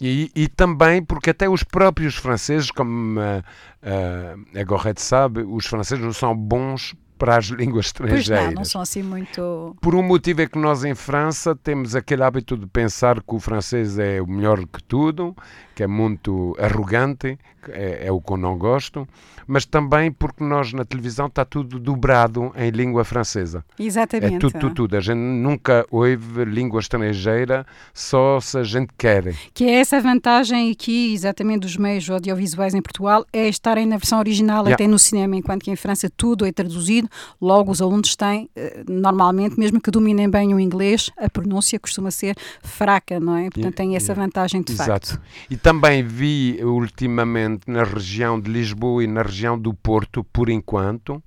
E, 0.00 0.30
e, 0.34 0.48
também 0.48 1.02
porque 1.02 1.30
até 1.30 1.48
os 1.48 1.62
próprios 1.62 2.16
franceses, 2.16 2.70
como 2.70 3.18
uh, 3.18 3.42
uh, 3.82 4.58
a 4.60 4.64
Gorrette 4.64 5.02
sabe, 5.02 5.42
os 5.42 5.66
franceses 5.66 6.04
não 6.04 6.12
são 6.12 6.36
bons 6.36 6.94
para 7.22 7.36
as 7.36 7.44
línguas 7.54 7.86
estrangeiras. 7.86 8.26
Pois 8.26 8.46
não, 8.46 8.52
não 8.52 8.64
são 8.64 8.80
assim 8.80 9.00
muito... 9.00 9.76
Por 9.80 9.94
um 9.94 10.02
motivo 10.02 10.42
é 10.42 10.46
que 10.48 10.58
nós 10.58 10.82
em 10.82 10.92
França 10.94 11.54
temos 11.54 11.94
aquele 11.94 12.24
hábito 12.24 12.56
de 12.56 12.66
pensar 12.66 13.22
que 13.22 13.32
o 13.32 13.38
francês 13.38 13.96
é 13.96 14.20
o 14.20 14.26
melhor 14.26 14.58
que 14.66 14.82
tudo, 14.82 15.36
que 15.72 15.84
é 15.84 15.86
muito 15.86 16.56
arrogante, 16.58 17.38
é, 17.68 18.06
é 18.06 18.12
o 18.12 18.20
que 18.20 18.32
eu 18.32 18.36
não 18.36 18.58
gosto, 18.58 19.06
mas 19.46 19.64
também 19.64 20.10
porque 20.10 20.42
nós 20.42 20.72
na 20.72 20.84
televisão 20.84 21.26
está 21.26 21.44
tudo 21.44 21.78
dobrado 21.78 22.52
em 22.56 22.70
língua 22.70 23.04
francesa. 23.04 23.64
Exatamente. 23.78 24.36
É 24.36 24.38
tudo, 24.38 24.58
tudo, 24.58 24.74
tudo. 24.74 24.96
A 24.96 25.00
gente 25.00 25.18
nunca 25.18 25.86
ouve 25.90 26.44
língua 26.44 26.80
estrangeira 26.80 27.66
só 27.94 28.40
se 28.40 28.58
a 28.58 28.62
gente 28.62 28.92
quer. 28.96 29.34
Que 29.54 29.64
é 29.64 29.74
essa 29.74 30.00
vantagem 30.00 30.70
aqui, 30.70 31.12
exatamente, 31.12 31.60
dos 31.60 31.76
meios 31.76 32.08
audiovisuais 32.10 32.74
em 32.74 32.82
Portugal, 32.82 33.26
é 33.32 33.48
estarem 33.48 33.86
na 33.86 33.96
versão 33.96 34.18
original, 34.18 34.64
yeah. 34.64 34.74
até 34.74 34.86
no 34.86 34.98
cinema, 34.98 35.36
enquanto 35.36 35.62
que 35.62 35.70
em 35.70 35.76
França 35.76 36.10
tudo 36.16 36.46
é 36.46 36.52
traduzido, 36.52 37.08
logo 37.40 37.70
os 37.70 37.80
alunos 37.80 38.16
têm, 38.16 38.48
eh, 38.54 38.84
normalmente, 38.88 39.58
mesmo 39.58 39.80
que 39.80 39.90
dominem 39.90 40.28
bem 40.28 40.54
o 40.54 40.60
inglês, 40.60 41.10
a 41.16 41.28
pronúncia 41.28 41.78
costuma 41.78 42.10
ser 42.10 42.36
fraca, 42.62 43.18
não 43.18 43.36
é? 43.36 43.50
Portanto, 43.50 43.74
tem 43.74 43.96
essa 43.96 44.14
vantagem 44.14 44.62
de 44.62 44.72
Exato. 44.72 45.08
facto. 45.08 45.22
E 45.50 45.56
também 45.56 46.02
vi 46.02 46.58
ultimamente 46.62 47.70
na 47.70 47.84
região 47.84 48.40
de 48.40 48.50
Lisboa 48.50 49.04
e 49.04 49.06
na 49.06 49.22
região 49.22 49.58
do 49.58 49.72
Porto, 49.74 50.24
por 50.24 50.48
enquanto, 50.48 51.22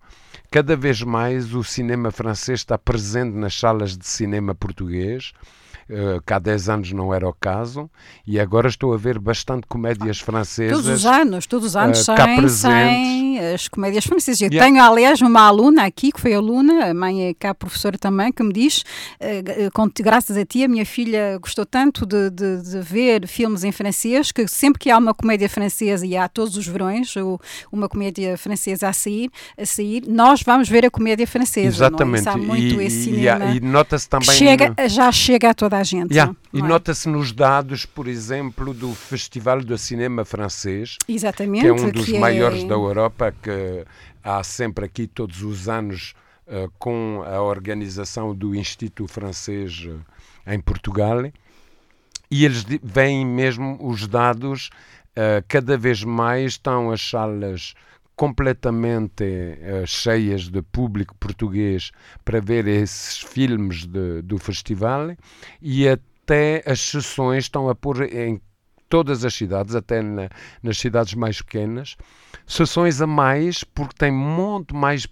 cada 0.51 0.75
vez 0.75 1.01
mais 1.01 1.53
o 1.53 1.63
cinema 1.63 2.11
francês 2.11 2.59
está 2.59 2.77
presente 2.77 3.36
nas 3.36 3.53
salas 3.57 3.97
de 3.97 4.07
cinema 4.07 4.53
português 4.55 5.33
que 6.25 6.33
há 6.33 6.39
10 6.39 6.69
anos 6.69 6.91
não 6.91 7.13
era 7.13 7.27
o 7.27 7.33
caso, 7.33 7.89
e 8.25 8.39
agora 8.39 8.67
estou 8.67 8.93
a 8.93 8.97
ver 8.97 9.19
bastante 9.19 9.67
comédias 9.67 10.19
francesas. 10.19 10.71
Todos 10.71 10.88
os 10.88 11.05
anos, 11.05 11.45
todos 11.45 11.67
os 11.67 11.75
anos, 11.75 12.07
uh, 12.07 12.15
sem, 12.15 12.49
sem 12.49 13.39
as 13.53 13.67
comédias 13.67 14.05
francesas. 14.05 14.41
Eu 14.41 14.49
yeah. 14.49 14.65
tenho, 14.65 14.83
aliás, 14.83 15.21
uma 15.21 15.41
aluna 15.41 15.86
aqui, 15.86 16.11
que 16.11 16.19
foi 16.19 16.33
aluna, 16.33 16.86
a 16.89 16.93
mãe 16.93 17.27
é 17.27 17.33
cá 17.33 17.53
professora 17.53 17.97
também, 17.99 18.31
que 18.31 18.41
me 18.41 18.51
diz, 18.51 18.83
uh, 19.21 19.91
graças 20.01 20.36
a 20.38 20.45
ti, 20.45 20.63
a 20.63 20.67
minha 20.67 20.86
filha 20.86 21.38
gostou 21.39 21.65
tanto 21.65 22.05
de, 22.05 22.31
de, 22.31 22.61
de, 22.63 22.79
ver 22.81 23.27
filmes 23.27 23.63
em 23.63 23.71
francês, 23.71 24.31
que 24.31 24.47
sempre 24.47 24.79
que 24.79 24.89
há 24.89 24.97
uma 24.97 25.13
comédia 25.13 25.47
francesa, 25.47 26.05
e 26.05 26.17
há 26.17 26.27
todos 26.27 26.57
os 26.57 26.65
verões, 26.65 27.13
uma 27.71 27.88
comédia 27.88 28.38
francesa 28.38 28.89
a 28.89 28.93
sair, 28.93 29.29
a 29.57 29.65
sair 29.65 30.03
nós 30.07 30.41
vamos 30.41 30.67
ver 30.67 30.86
a 30.86 30.89
comédia 30.89 31.27
francesa. 31.27 31.67
Exatamente. 31.67 32.25
Não 32.25 32.31
é? 32.31 32.36
Há 32.36 32.38
muito 32.38 32.81
e, 32.81 32.86
esse 32.86 33.03
cinema. 33.03 33.45
E, 33.45 33.57
e 33.57 33.59
nota-se 33.59 34.09
também... 34.09 34.36
Chega, 34.36 34.73
já 34.88 35.11
chega 35.11 35.51
a 35.51 35.53
toda 35.53 35.74
toda 35.76 35.78
a 35.78 35.84
gente. 35.84 36.11
Yeah. 36.13 36.36
E 36.53 36.59
é? 36.59 36.61
nota-se 36.61 37.09
nos 37.09 37.32
dados, 37.32 37.86
por 37.86 38.07
exemplo, 38.07 38.73
do 38.73 38.93
Festival 38.93 39.61
de 39.61 39.78
Cinema 39.78 40.23
Francês, 40.23 40.97
Exatamente, 41.07 41.61
que 41.61 41.67
é 41.67 41.73
um 41.73 41.89
dos 41.89 42.05
que 42.05 42.17
maiores 42.17 42.63
é... 42.63 42.67
da 42.67 42.76
Europa, 42.76 43.34
que 43.41 43.86
há 44.23 44.43
sempre 44.43 44.86
aqui 44.86 45.07
todos 45.07 45.41
os 45.43 45.67
anos 45.67 46.13
uh, 46.47 46.71
com 46.80 47.23
a 47.26 47.41
organização 47.41 48.34
do 48.34 48.55
Instituto 48.55 49.11
Francês 49.11 49.86
uh, 49.86 49.99
em 50.47 50.59
Portugal. 50.59 51.23
E 52.32 52.43
eles 52.43 52.65
veem 52.82 53.26
mesmo 53.26 53.78
os 53.82 54.07
dados, 54.07 54.69
uh, 55.11 55.43
cada 55.47 55.78
vez 55.78 56.03
mais 56.03 56.53
estão 56.53 56.91
as 56.91 57.01
salas 57.01 57.73
completamente 58.16 59.24
uh, 59.24 59.86
cheias 59.86 60.49
de 60.49 60.61
público 60.61 61.16
português 61.20 61.91
para 62.24 62.39
ver 62.39 62.68
esses 62.68 63.18
filmes 63.20 63.86
de, 63.86 64.22
do 64.22 64.38
festival 64.38 65.16
e 65.61 65.88
até 65.88 66.63
as 66.66 66.80
sessões 66.80 67.45
estão 67.45 67.70
a 67.70 67.76
pôr 67.76 68.03
em 68.03 68.41
todas 68.88 69.26
as 69.26 69.34
cidades, 69.34 69.76
até 69.76 70.01
na, 70.01 70.30
nas 70.63 70.78
cidades 70.78 71.13
mais 71.13 71.41
pequenas, 71.41 71.97
sessões 72.47 73.01
a 73.01 73.07
mais, 73.07 73.63
porque 73.63 73.95
tem 73.97 74.11
muito 74.11 74.76
mais 74.76 75.07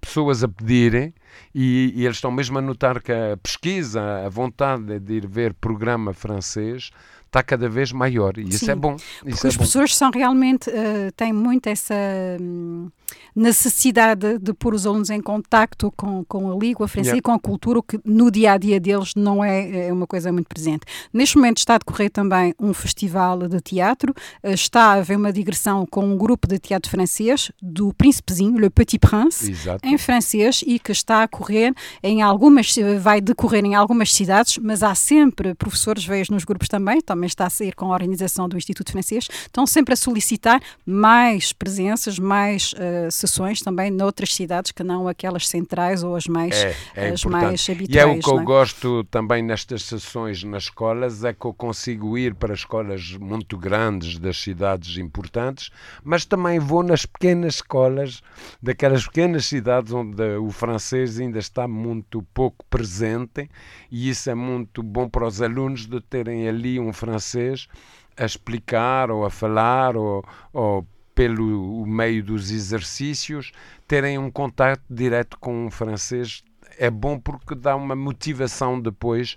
pessoas 0.00 0.42
a 0.42 0.48
pedirem 0.48 1.14
e, 1.54 1.92
e, 1.94 2.04
eles 2.04 2.16
estão 2.16 2.32
mesmo 2.32 2.58
a 2.58 2.60
notar 2.60 3.00
que 3.00 3.12
a 3.12 3.36
pesquisa, 3.36 4.26
a 4.26 4.28
vontade 4.28 4.98
de 4.98 5.14
ir 5.14 5.26
ver 5.28 5.54
programa 5.54 6.12
francês 6.12 6.90
está 7.32 7.42
cada 7.42 7.66
vez 7.66 7.90
maior 7.92 8.36
e 8.36 8.42
isso 8.42 8.66
Sim, 8.66 8.72
é 8.72 8.74
bom. 8.74 8.96
Isso 9.24 9.46
é 9.46 9.48
os 9.48 9.54
bom. 9.54 9.60
professores 9.60 9.96
são 9.96 10.10
realmente, 10.10 10.68
uh, 10.68 11.10
têm 11.16 11.32
muito 11.32 11.66
essa 11.66 11.94
hum, 12.38 12.90
necessidade 13.34 14.38
de 14.38 14.52
pôr 14.52 14.74
os 14.74 14.86
alunos 14.86 15.10
em 15.10 15.20
contacto 15.20 15.92
com, 15.96 16.24
com 16.24 16.52
a 16.52 16.56
língua 16.56 16.86
francesa 16.86 17.16
yeah. 17.16 17.18
e 17.18 17.22
com 17.22 17.32
a 17.32 17.38
cultura, 17.38 17.78
o 17.78 17.82
que 17.82 17.98
no 18.04 18.30
dia 18.30 18.52
a 18.52 18.58
dia 18.58 18.78
deles 18.78 19.12
não 19.16 19.42
é, 19.42 19.88
é 19.88 19.92
uma 19.92 20.06
coisa 20.06 20.32
muito 20.32 20.46
presente. 20.46 20.84
Neste 21.12 21.36
momento 21.36 21.58
está 21.58 21.76
a 21.76 21.78
decorrer 21.78 22.10
também 22.10 22.54
um 22.60 22.72
festival 22.74 23.38
de 23.48 23.60
teatro, 23.60 24.12
uh, 24.42 24.50
está 24.50 24.84
a 24.84 24.92
haver 24.94 25.16
uma 25.16 25.32
digressão 25.32 25.86
com 25.86 26.04
um 26.04 26.16
grupo 26.16 26.46
de 26.46 26.58
teatro 26.58 26.90
francês 26.90 27.50
do 27.60 27.92
Príncipezinho, 27.94 28.58
Le 28.58 28.70
Petit 28.70 28.98
Prince, 28.98 29.50
Exato. 29.50 29.86
em 29.86 29.96
francês 29.96 30.62
e 30.66 30.78
que 30.78 30.92
está 30.92 31.22
a 31.22 31.28
correr 31.28 31.74
em 32.02 32.22
algumas, 32.22 32.74
vai 33.00 33.20
decorrer 33.20 33.64
em 33.64 33.74
algumas 33.74 34.12
cidades, 34.12 34.58
mas 34.58 34.82
há 34.82 34.94
sempre 34.94 35.54
professores, 35.54 36.04
vejo 36.04 36.32
nos 36.32 36.44
grupos 36.44 36.68
também, 36.68 37.00
também 37.00 37.26
está 37.26 37.46
a 37.46 37.50
sair 37.50 37.74
com 37.74 37.86
a 37.86 37.94
organização 37.94 38.48
do 38.48 38.56
Instituto 38.56 38.92
Francês, 38.92 39.28
estão 39.30 39.66
sempre 39.66 39.94
a 39.94 39.96
solicitar 39.96 40.60
mais 40.84 41.52
presenças, 41.52 42.18
mais 42.18 42.72
uh, 42.74 43.10
sessões 43.22 43.60
também 43.60 43.90
noutras 43.90 44.34
cidades 44.34 44.72
que 44.72 44.82
não 44.82 45.08
aquelas 45.08 45.48
centrais 45.48 46.02
ou 46.02 46.14
as 46.14 46.26
mais, 46.26 46.54
é, 46.54 46.76
é 46.94 47.08
as 47.10 47.24
mais 47.24 47.68
habituais. 47.68 47.94
E 47.94 47.98
é 47.98 48.06
o 48.06 48.18
que 48.18 48.30
eu 48.30 48.40
é? 48.40 48.44
gosto 48.44 49.04
também 49.04 49.42
nestas 49.42 49.84
sessões 49.84 50.44
nas 50.44 50.64
escolas, 50.64 51.24
é 51.24 51.32
que 51.32 51.44
eu 51.44 51.54
consigo 51.54 52.18
ir 52.18 52.34
para 52.34 52.54
escolas 52.54 53.16
muito 53.16 53.56
grandes 53.56 54.18
das 54.18 54.36
cidades 54.38 54.96
importantes, 54.98 55.70
mas 56.04 56.24
também 56.24 56.58
vou 56.58 56.82
nas 56.82 57.06
pequenas 57.06 57.56
escolas 57.56 58.22
daquelas 58.62 59.06
pequenas 59.06 59.46
cidades 59.46 59.92
onde 59.92 60.22
o 60.36 60.50
francês 60.50 61.18
ainda 61.18 61.38
está 61.38 61.66
muito 61.66 62.22
pouco 62.34 62.64
presente 62.68 63.48
e 63.90 64.08
isso 64.10 64.28
é 64.30 64.34
muito 64.34 64.82
bom 64.82 65.08
para 65.08 65.26
os 65.26 65.40
alunos 65.40 65.86
de 65.86 66.00
terem 66.00 66.48
ali 66.48 66.78
um 66.78 66.92
francês 66.92 67.22
francês 67.22 67.68
a 68.16 68.24
explicar 68.24 69.10
ou 69.10 69.24
a 69.24 69.30
falar 69.30 69.96
ou, 69.96 70.24
ou 70.52 70.86
pelo 71.14 71.84
meio 71.86 72.22
dos 72.22 72.50
exercícios 72.50 73.52
terem 73.86 74.18
um 74.18 74.30
contato 74.30 74.82
direto 74.88 75.38
com 75.38 75.66
um 75.66 75.70
francês 75.70 76.42
é 76.78 76.90
bom 76.90 77.18
porque 77.18 77.54
dá 77.54 77.76
uma 77.76 77.94
motivação 77.94 78.80
depois 78.80 79.36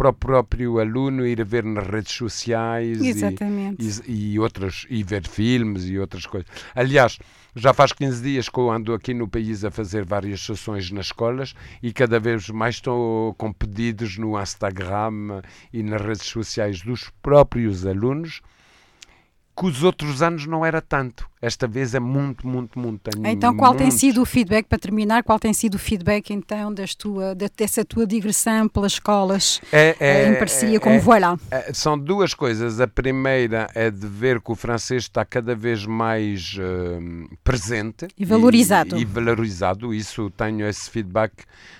para 0.00 0.08
o 0.08 0.12
próprio 0.14 0.78
aluno 0.78 1.26
ir 1.26 1.42
a 1.42 1.44
ver 1.44 1.62
nas 1.62 1.86
redes 1.86 2.12
sociais 2.12 3.02
e, 3.02 3.12
e, 4.08 4.32
e, 4.32 4.38
outras, 4.38 4.86
e 4.88 5.02
ver 5.02 5.28
filmes 5.28 5.84
e 5.84 5.98
outras 5.98 6.24
coisas. 6.24 6.48
Aliás, 6.74 7.18
já 7.54 7.74
faz 7.74 7.92
15 7.92 8.22
dias 8.22 8.48
que 8.48 8.58
eu 8.58 8.70
ando 8.70 8.94
aqui 8.94 9.12
no 9.12 9.28
país 9.28 9.62
a 9.62 9.70
fazer 9.70 10.06
várias 10.06 10.40
sessões 10.40 10.90
nas 10.90 11.06
escolas 11.06 11.54
e 11.82 11.92
cada 11.92 12.18
vez 12.18 12.48
mais 12.48 12.76
estou 12.76 13.34
com 13.34 13.52
pedidos 13.52 14.16
no 14.16 14.40
Instagram 14.40 15.42
e 15.70 15.82
nas 15.82 16.00
redes 16.00 16.26
sociais 16.26 16.80
dos 16.80 17.10
próprios 17.20 17.84
alunos 17.84 18.40
que 19.60 19.66
os 19.66 19.82
outros 19.82 20.22
anos 20.22 20.46
não 20.46 20.64
era 20.64 20.80
tanto. 20.80 21.28
Esta 21.42 21.68
vez 21.68 21.94
é 21.94 22.00
muito, 22.00 22.46
muito, 22.46 22.78
muito. 22.78 23.10
Tenho 23.10 23.26
então, 23.26 23.54
qual 23.54 23.72
muito... 23.72 23.82
tem 23.82 23.90
sido 23.90 24.22
o 24.22 24.26
feedback, 24.26 24.66
para 24.66 24.78
terminar, 24.78 25.22
qual 25.22 25.38
tem 25.38 25.52
sido 25.52 25.74
o 25.74 25.78
feedback 25.78 26.32
então 26.32 26.72
das 26.72 26.94
tua, 26.94 27.34
dessa 27.34 27.84
tua 27.84 28.06
digressão 28.06 28.68
pelas 28.68 28.92
escolas 28.92 29.60
é, 29.70 29.96
é, 30.00 30.28
em 30.28 30.38
parceria 30.38 30.76
é, 30.76 30.80
com 30.80 30.96
o 30.96 31.00
Voilà? 31.00 31.38
É, 31.50 31.72
são 31.74 31.98
duas 31.98 32.32
coisas. 32.32 32.80
A 32.80 32.86
primeira 32.86 33.68
é 33.74 33.90
de 33.90 34.06
ver 34.06 34.40
que 34.40 34.50
o 34.50 34.54
francês 34.54 35.02
está 35.02 35.24
cada 35.26 35.54
vez 35.54 35.84
mais 35.84 36.56
uh, 36.58 37.36
presente 37.44 38.08
e 38.16 38.24
valorizado. 38.24 38.96
E, 38.96 39.02
e 39.02 39.04
valorizado. 39.04 39.92
Isso 39.92 40.30
tenho 40.30 40.66
esse 40.66 40.90
feedback 40.90 41.32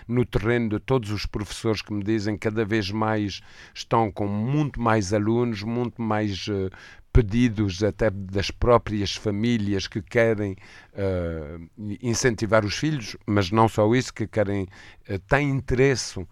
no 0.06 0.24
terreno 0.26 0.70
de 0.70 0.80
todos 0.80 1.10
os 1.10 1.24
professores 1.24 1.80
que 1.80 1.92
me 1.92 2.02
dizem 2.02 2.36
cada 2.36 2.64
vez 2.64 2.90
mais 2.90 3.40
estão 3.74 4.10
com 4.10 4.26
muito 4.26 4.80
mais 4.80 5.14
alunos, 5.14 5.62
muito 5.62 6.02
mais 6.02 6.46
uh, 6.48 6.70
pedidos 7.12 7.82
até 7.82 8.10
das 8.10 8.50
próprias 8.50 9.14
famílias 9.14 9.86
que 9.86 10.00
querem 10.00 10.56
uh, 10.94 11.68
incentivar 12.00 12.64
os 12.64 12.76
filhos, 12.76 13.16
mas 13.26 13.50
não 13.50 13.68
só 13.68 13.92
isso, 13.94 14.14
que 14.14 14.26
querem, 14.26 14.68
uh, 15.08 15.18
têm 15.28 15.50
interesse 15.50 16.20
uh, 16.20 16.26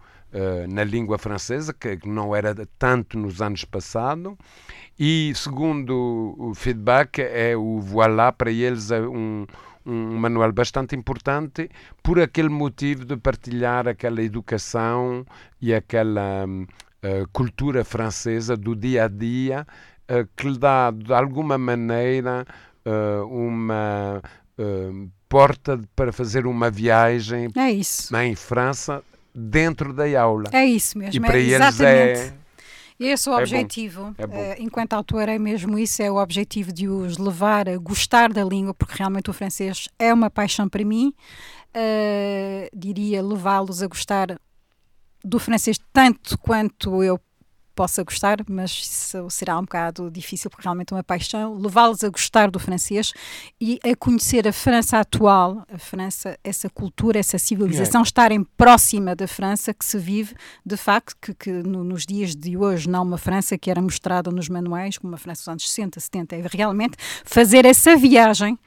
na 0.69 0.83
língua 0.83 1.17
francesa, 1.17 1.73
que 1.73 1.99
não 2.05 2.35
era 2.35 2.55
tanto 2.77 3.17
nos 3.17 3.41
anos 3.41 3.65
passados, 3.65 4.35
e 4.97 5.31
segundo 5.35 6.35
o 6.37 6.53
feedback 6.53 7.19
é 7.19 7.55
o 7.55 7.79
Voilà, 7.79 8.31
para 8.31 8.51
eles 8.51 8.91
é 8.91 9.01
um, 9.01 9.45
um 9.85 10.17
manual 10.17 10.51
bastante 10.51 10.95
importante 10.95 11.69
por 12.01 12.19
aquele 12.19 12.49
motivo 12.49 13.05
de 13.05 13.17
partilhar 13.17 13.87
aquela 13.87 14.21
educação 14.21 15.25
e 15.61 15.73
aquela 15.73 16.45
uh, 16.45 17.27
cultura 17.33 17.83
francesa 17.83 18.55
do 18.55 18.75
dia 18.75 19.05
a 19.05 19.07
dia 19.07 19.65
que 20.35 20.47
lhe 20.49 20.57
dá 20.57 20.91
de 20.91 21.13
alguma 21.13 21.57
maneira 21.57 22.45
uh, 22.85 23.25
uma 23.25 24.21
uh, 24.57 25.09
porta 25.27 25.79
para 25.95 26.11
fazer 26.11 26.47
uma 26.47 26.71
viagem 26.71 27.47
é 27.55 27.71
isso. 27.71 28.15
em 28.17 28.35
França 28.35 29.03
dentro 29.33 29.93
da 29.93 30.19
aula. 30.19 30.49
É 30.51 30.65
isso 30.65 30.97
mesmo. 30.97 31.15
E 31.15 31.19
para 31.19 31.37
é, 31.37 31.41
eles 31.41 31.79
é 31.81 32.33
Esse 32.99 33.29
é 33.29 33.31
o 33.31 33.35
É 33.35 33.37
bom. 33.37 33.43
objetivo. 33.43 34.15
É 34.17 34.27
bom. 34.27 34.35
Eh, 34.35 34.55
enquanto 34.59 34.93
autor, 34.93 35.29
é 35.29 35.39
mesmo 35.39 35.77
isso, 35.79 36.01
é 36.01 36.11
o 36.11 36.17
objetivo 36.17 36.73
de 36.73 36.87
os 36.87 37.17
levar 37.17 37.69
a 37.69 37.77
gostar 37.77 38.33
da 38.33 38.43
língua, 38.43 38.73
porque 38.73 38.95
realmente 38.97 39.29
o 39.29 39.33
francês 39.33 39.87
é 39.97 40.13
uma 40.13 40.29
paixão 40.29 40.67
para 40.67 40.83
mim. 40.83 41.13
Eh, 41.73 42.69
diria 42.75 43.21
levá-los 43.23 43.81
a 43.81 43.87
gostar 43.87 44.39
do 45.23 45.39
francês 45.39 45.79
tanto 45.93 46.37
quanto 46.39 47.03
eu 47.03 47.19
possa 47.79 48.03
gostar, 48.03 48.39
mas 48.49 48.71
isso 48.71 49.29
será 49.29 49.57
um 49.57 49.61
bocado 49.61 50.11
difícil 50.11 50.49
porque 50.49 50.63
realmente 50.63 50.91
é 50.91 50.97
uma 50.97 51.03
paixão, 51.03 51.53
levá-los 51.57 52.03
a 52.03 52.09
gostar 52.09 52.51
do 52.51 52.59
francês 52.59 53.13
e 53.61 53.79
a 53.89 53.95
conhecer 53.95 54.45
a 54.45 54.51
França 54.51 54.99
atual, 54.99 55.63
a 55.73 55.77
França, 55.77 56.37
essa 56.43 56.69
cultura, 56.69 57.17
essa 57.17 57.37
civilização, 57.37 58.01
É. 58.01 58.03
estarem 58.03 58.43
próxima 58.43 59.15
da 59.15 59.29
França 59.29 59.73
que 59.73 59.85
se 59.85 59.97
vive, 59.97 60.35
de 60.65 60.75
facto, 60.75 61.15
que, 61.21 61.33
que 61.33 61.51
no- 61.63 61.85
nos 61.85 62.05
dias 62.05 62.35
de 62.35 62.57
hoje 62.57 62.89
não 62.89 63.01
uma 63.03 63.17
França 63.17 63.57
que 63.57 63.71
era 63.71 63.81
mostrada 63.81 64.29
nos 64.29 64.49
manuais, 64.49 64.97
como 64.97 65.13
uma 65.13 65.17
França 65.17 65.39
dos 65.43 65.47
anos 65.47 65.69
60, 65.69 66.01
70, 66.01 66.35
é 66.35 66.43
realmente 66.51 66.97
fazer 67.23 67.65
essa 67.65 67.95
viagem 67.95 68.59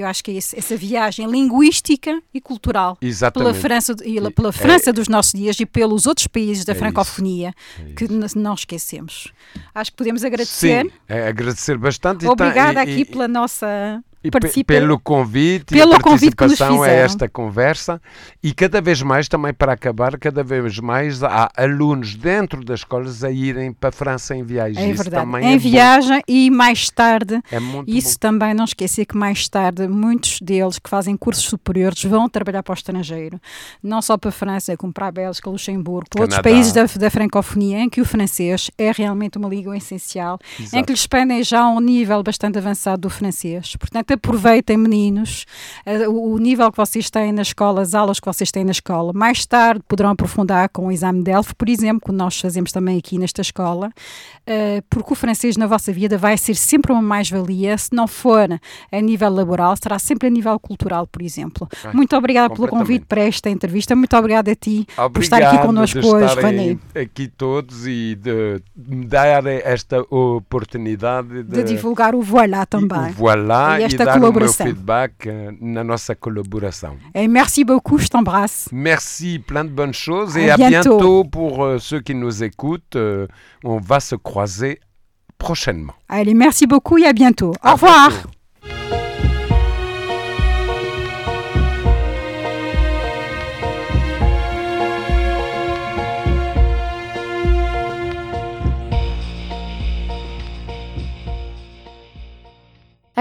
eu 0.00 0.06
acho 0.06 0.22
que 0.24 0.30
é 0.30 0.34
esse- 0.34 0.58
essa 0.58 0.76
viagem 0.76 1.26
linguística 1.30 2.20
e 2.32 2.40
cultural 2.40 2.96
Exatamente. 3.00 3.48
pela 3.52 3.60
França, 3.60 3.94
e 4.04 4.30
pela 4.30 4.48
é- 4.48 4.52
França 4.52 4.92
dos 4.92 5.08
nossos 5.08 5.32
dias 5.32 5.58
e 5.60 5.66
pelos 5.66 6.06
outros 6.06 6.26
países 6.26 6.64
da 6.64 6.72
É 6.72 6.74
isso, 6.74 6.80
francofonia 6.80 7.52
que 7.96 8.06
não 8.36 8.54
esquecemos. 8.54 9.32
Acho 9.74 9.90
que 9.90 9.96
podemos 9.96 10.24
agradecer. 10.24 10.84
Sim, 10.84 10.90
é 11.08 11.28
agradecer 11.28 11.76
bastante. 11.78 12.24
tá- 12.24 12.32
Obrigada 12.32 12.80
e- 12.80 12.82
aqui 12.82 13.00
e- 13.00 13.04
pela 13.04 13.28
nossa 13.28 14.02
E 14.22 14.30
pe- 14.30 14.40
participação. 14.40 14.80
pelo 14.80 14.98
convite 14.98 15.66
pelo 15.74 15.92
e 15.92 15.94
a 15.96 16.00
convite 16.00 16.34
que 16.34 16.44
nos 16.44 16.58
participação 16.58 16.82
a 16.82 16.88
esta 16.88 17.28
conversa 17.28 18.02
e 18.42 18.52
cada 18.52 18.80
vez 18.80 19.00
mais, 19.00 19.28
também 19.28 19.54
para 19.54 19.72
acabar, 19.72 20.18
cada 20.18 20.42
vez 20.42 20.78
mais 20.80 21.22
há 21.22 21.48
alunos 21.56 22.16
dentro 22.16 22.64
das 22.64 22.80
escolas 22.80 23.22
a 23.22 23.30
irem 23.30 23.72
para 23.72 23.90
a 23.90 23.92
França 23.92 24.34
em 24.34 24.42
viagem. 24.42 24.82
É 24.82 24.90
Isso 24.90 25.08
também 25.10 25.44
Em 25.44 25.50
é 25.50 25.52
bom. 25.52 25.58
viagem 25.58 26.22
e 26.26 26.50
mais 26.50 26.90
tarde, 26.90 27.40
É 27.50 27.58
isso 27.86 28.18
também 28.18 28.52
não 28.54 28.64
esquecer 28.64 29.06
que 29.06 29.16
mais 29.16 29.48
tarde 29.48 29.86
muitos 29.86 30.40
deles 30.40 30.78
que 30.78 30.90
fazem 30.90 31.16
cursos 31.16 31.44
superiores 31.44 32.02
vão 32.04 32.28
trabalhar 32.28 32.62
para 32.64 32.72
o 32.72 32.74
estrangeiro, 32.74 33.40
não 33.82 34.02
só 34.02 34.16
para 34.18 34.30
a 34.30 34.32
França, 34.32 34.76
como 34.76 34.92
para 34.92 35.06
a 35.06 35.12
Bélgica, 35.12 35.48
Luxemburgo, 35.48 36.08
para 36.10 36.22
outros 36.22 36.40
países 36.40 36.72
da, 36.72 36.84
da 36.84 37.10
francofonia, 37.10 37.78
em 37.80 37.88
que 37.88 38.00
o 38.00 38.04
francês 38.04 38.70
é 38.76 38.90
realmente 38.90 39.38
uma 39.38 39.48
língua 39.48 39.76
essencial, 39.76 40.38
em 40.58 40.62
Exato. 40.64 40.84
que 40.86 40.92
lhes 40.92 41.06
pedem 41.06 41.42
já 41.44 41.68
um 41.68 41.78
nível 41.80 42.22
bastante 42.22 42.58
avançado 42.58 43.02
do 43.02 43.10
francês. 43.10 43.76
Portanto, 43.76 44.07
aproveitem, 44.14 44.76
meninos, 44.76 45.44
eh, 45.84 46.08
o 46.08 46.36
nível 46.38 46.70
que 46.70 46.76
vocês 46.76 47.10
têm 47.10 47.32
na 47.32 47.42
escola, 47.42 47.82
as 47.82 47.94
aulas 47.94 48.18
que 48.20 48.26
vocês 48.26 48.50
têm 48.50 48.64
na 48.64 48.70
escola. 48.72 49.12
Mais 49.12 49.44
tarde 49.46 49.82
poderão 49.88 50.10
aprofundar 50.10 50.68
com 50.70 50.86
o 50.86 50.92
exame 50.92 51.22
de 51.22 51.30
ELF, 51.30 51.54
por 51.54 51.68
exemplo, 51.68 52.00
que 52.06 52.12
nós 52.12 52.40
fazemos 52.40 52.72
também 52.72 52.98
aqui 52.98 53.18
nesta 53.18 53.40
escola, 53.42 53.90
eh, 54.46 54.82
porque 54.88 55.12
o 55.12 55.16
francês 55.16 55.56
na 55.56 55.66
vossa 55.66 55.92
vida 55.92 56.16
vai 56.18 56.36
ser 56.38 56.54
sempre 56.54 56.92
uma 56.92 57.02
mais-valia, 57.02 57.76
se 57.78 57.94
não 57.94 58.06
for 58.06 58.48
a 58.92 59.00
nível 59.00 59.30
laboral, 59.30 59.74
será 59.76 59.98
sempre 59.98 60.28
a 60.28 60.30
nível 60.30 60.58
cultural, 60.58 61.06
por 61.06 61.22
exemplo. 61.22 61.68
Muito 61.92 62.16
obrigada 62.16 62.54
pelo 62.54 62.68
convite 62.68 63.04
para 63.06 63.22
esta 63.22 63.50
entrevista, 63.50 63.94
muito 63.94 64.16
obrigada 64.16 64.50
a 64.52 64.54
ti 64.54 64.86
por 65.12 65.22
estar 65.22 65.36
aqui 65.36 65.46
Obrigado 65.46 65.66
connosco 65.66 65.98
hoje, 66.06 66.34
Vani. 66.40 66.80
aqui 66.94 67.28
todos 67.28 67.86
e 67.86 68.14
de 68.14 68.62
me 68.76 69.06
dar 69.06 69.44
esta 69.46 70.00
oportunidade 70.10 71.42
de, 71.42 71.58
De 71.58 71.64
divulgar 71.64 72.14
o 72.14 72.22
Voilà 72.22 72.64
também. 72.66 73.10
o 73.10 73.12
voilà 73.14 73.80
E 73.80 73.84
e, 73.84 73.86
esta 74.02 74.04
dar 74.04 74.16
o 74.16 74.20
meu 74.20 74.32
colaboração. 74.32 74.66
feedback 74.66 75.26
eh, 75.26 75.50
na 75.60 75.82
nossa 75.84 76.14
colaboração. 76.14 76.96
Et 77.14 77.28
merci 77.28 77.64
beaucoup, 77.64 77.98
je 77.98 78.08
t'embrasse. 78.08 78.68
Merci, 78.72 79.38
plein 79.38 79.64
de 79.64 79.70
bonnes 79.70 79.94
choses 79.94 80.36
À 80.36 80.40
et 80.40 80.50
à 80.50 80.56
bientôt. 80.56 81.24
pour 81.24 81.64
euh, 81.64 81.78
ceux 81.78 82.00
qui 82.00 82.14
nous 82.14 82.42
écoutent. 82.42 82.96
Euh, 82.96 83.26
on 83.64 83.78
va 83.78 84.00
se 84.00 84.14
croiser 84.16 84.80
prochainement. 85.38 85.94
Allez, 86.08 86.34
merci 86.34 86.66
beaucoup 86.66 86.98
et 86.98 87.06
à 87.06 87.12
bientôt. 87.12 87.50
Au 87.62 87.68
À 87.68 87.72
revoir. 87.72 88.08
bientôt. 88.10 88.97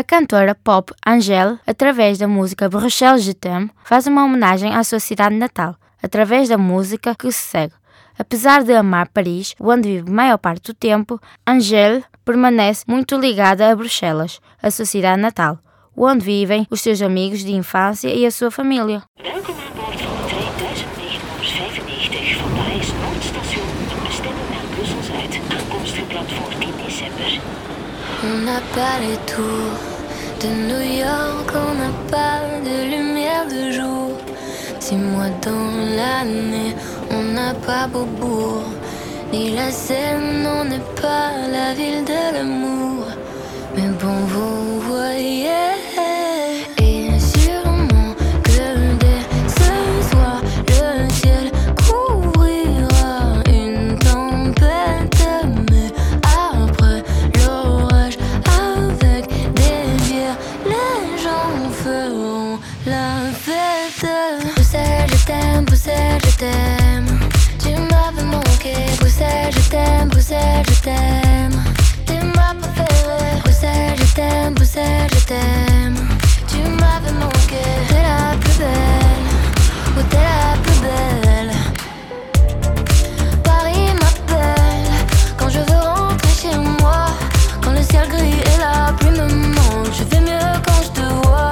Cantora 0.08 0.55
pop 0.55 0.93
Angèle, 1.05 1.60
através 1.68 2.18
da 2.18 2.28
música 2.30 2.70
Bruxelles 2.70 3.24
Je 3.24 3.34
t'aime, 3.34 3.70
faz 3.84 4.08
uma 4.08 4.24
homenagem 4.24 4.74
à 4.74 4.82
sua 4.84 5.01
cidade 5.01 5.36
natal, 5.36 5.76
através 6.01 6.47
da 6.47 6.58
música 6.58 7.14
que 7.14 7.30
se 7.30 7.43
segue. 7.43 7.74
Apesar 8.18 8.64
de 8.64 8.74
amar 8.74 9.10
Paris, 9.10 9.53
onde 9.60 9.89
vive 9.89 10.10
a 10.10 10.14
maior 10.14 10.38
parte 10.38 10.72
do 10.72 10.74
tempo, 10.74 11.20
Angèle 11.45 12.03
permanece 12.24 12.86
muito 12.88 13.18
ligada 13.18 13.70
a 13.70 13.76
Bruxelas, 13.76 14.39
a 14.64 14.72
sua 14.72 14.86
cidade 14.86 15.22
natal, 15.22 15.60
onde 15.95 16.24
vivem 16.24 16.66
os 16.72 16.80
seus 16.80 17.01
amigos 17.01 17.43
de 17.43 17.51
infância 17.51 18.08
e 18.08 18.26
a 18.26 18.32
sua 18.32 18.49
família. 18.49 19.03
Welkom 19.22 19.55
aan 19.60 19.74
boord 19.76 20.01
van 20.01 20.16
de 20.16 20.26
trein 20.26 20.53
1995 20.55 22.38
van 22.38 22.51
Parijs 22.55 22.91
Noordstation. 23.01 23.68
Bestemming 24.08 24.49
naar 24.49 24.68
Brussel 24.74 25.03
Zuid. 25.03 25.34
Aankomst 25.51 25.93
gepland 25.93 26.32
voor 26.32 26.51
10 26.60 26.72
december. 26.86 27.39
On 28.24 28.43
n'a 28.45 28.62
pas 28.74 28.99
les 28.99 29.20
tours 29.26 29.86
de 30.47 30.53
New 30.69 30.85
York, 31.05 31.49
on 31.53 31.73
n'a 31.81 31.93
pas 32.11 32.39
de 32.67 32.75
lumière 32.93 33.45
de 33.47 33.71
jour. 33.71 34.11
Six 34.79 34.95
mois 34.95 35.31
dans 35.41 35.71
l'année, 35.97 36.75
on 37.11 37.23
n'a 37.35 37.53
pas 37.53 37.87
Beaubourg. 37.87 38.63
Ni 39.31 39.51
la 39.55 39.69
Seine, 39.71 40.47
on 40.57 40.63
n'est 40.65 40.89
pas 41.01 41.31
la 41.55 41.73
ville 41.73 42.03
de 42.05 42.21
l'amour. 42.35 43.05
Mais 43.75 43.89
bon, 44.01 44.19
vous 44.33 44.79
voyez. 44.81 46.26
Bruxelles, 69.47 69.63
je 69.63 69.69
t'aime, 69.69 70.09
Bruxelles, 70.09 70.65
je 70.67 70.81
t'aime. 70.81 71.63
T'es 72.05 72.21
ma 72.35 72.53
préférée, 72.59 73.39
Bruxelles, 73.43 73.95
je 73.97 74.13
t'aime, 74.13 74.53
Bruxelles, 74.53 75.09
je 75.13 75.25
t'aime. 75.25 75.95
Tu 76.49 76.57
m'avais 76.57 77.13
manqué, 77.13 77.63
t'es 77.87 77.95
la 77.95 78.35
plus 78.37 78.57
belle, 78.57 79.27
oh 79.97 80.03
t'es 80.09 80.17
la 80.17 80.57
plus 80.61 80.79
belle. 80.81 81.53
Paris 83.43 83.93
m'appelle 83.93 84.91
quand 85.37 85.49
je 85.49 85.59
veux 85.59 85.79
rentrer 85.79 86.33
chez 86.41 86.57
moi. 86.81 87.05
Quand 87.61 87.71
le 87.71 87.83
ciel 87.83 88.07
gris 88.09 88.41
et 88.41 88.57
la 88.59 88.91
pluie 88.93 89.11
me 89.11 89.27
manquent, 89.27 89.93
je 89.93 90.03
fais 90.03 90.19
mieux 90.19 90.59
quand 90.65 90.81
je 90.83 90.89
te 90.99 91.05
vois. 91.23 91.51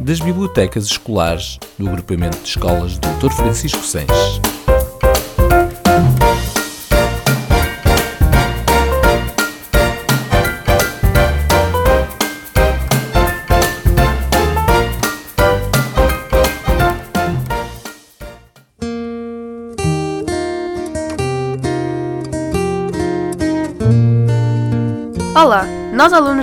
Das 0.00 0.18
bibliotecas 0.18 0.86
escolares 0.86 1.58
do 1.78 1.88
agrupamento 1.88 2.38
de 2.38 2.48
escolas 2.48 2.98
Dr. 2.98 3.30
Francisco 3.30 3.82
Sanches. 3.82 4.49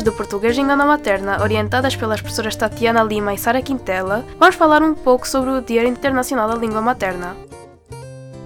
Do 0.07 0.13
Português 0.13 0.57
em 0.57 0.61
Língua 0.61 0.85
Materna, 0.85 1.41
orientadas 1.41 1.93
pelas 1.93 2.21
professoras 2.21 2.55
Tatiana 2.55 3.03
Lima 3.03 3.33
e 3.33 3.37
Sara 3.37 3.61
Quintela, 3.61 4.23
vamos 4.39 4.55
falar 4.55 4.81
um 4.81 4.93
pouco 4.93 5.27
sobre 5.27 5.49
o 5.49 5.61
Dia 5.61 5.85
Internacional 5.85 6.47
da 6.47 6.55
Língua 6.55 6.81
Materna. 6.81 7.35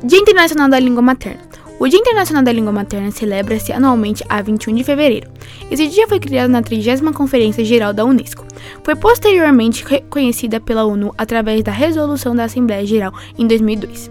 Dia 0.04 0.18
Internacional 0.18 0.68
da 0.68 0.80
Língua 0.80 1.04
Materna. 1.04 1.44
O 1.80 1.88
Dia 1.88 2.00
Internacional 2.00 2.42
da 2.42 2.52
Língua 2.52 2.72
Materna 2.72 3.12
celebra-se 3.12 3.72
anualmente 3.72 4.24
a 4.28 4.42
21 4.42 4.74
de 4.74 4.84
fevereiro. 4.84 5.30
Esse 5.70 5.88
dia 5.88 6.08
foi 6.08 6.20
criado 6.20 6.50
na 6.50 6.64
30ª 6.64 7.14
Conferência 7.14 7.64
Geral 7.64 7.94
da 7.94 8.06
Unesco. 8.06 8.44
Foi 8.84 8.96
posteriormente 8.96 9.86
reconhecida 9.86 10.60
pela 10.60 10.84
ONU 10.84 11.14
através 11.16 11.62
da 11.62 11.72
Resolução 11.72 12.36
da 12.36 12.46
Assembleia 12.46 12.88
Geral 12.88 13.14
em 13.38 13.46
2002. 13.46 14.10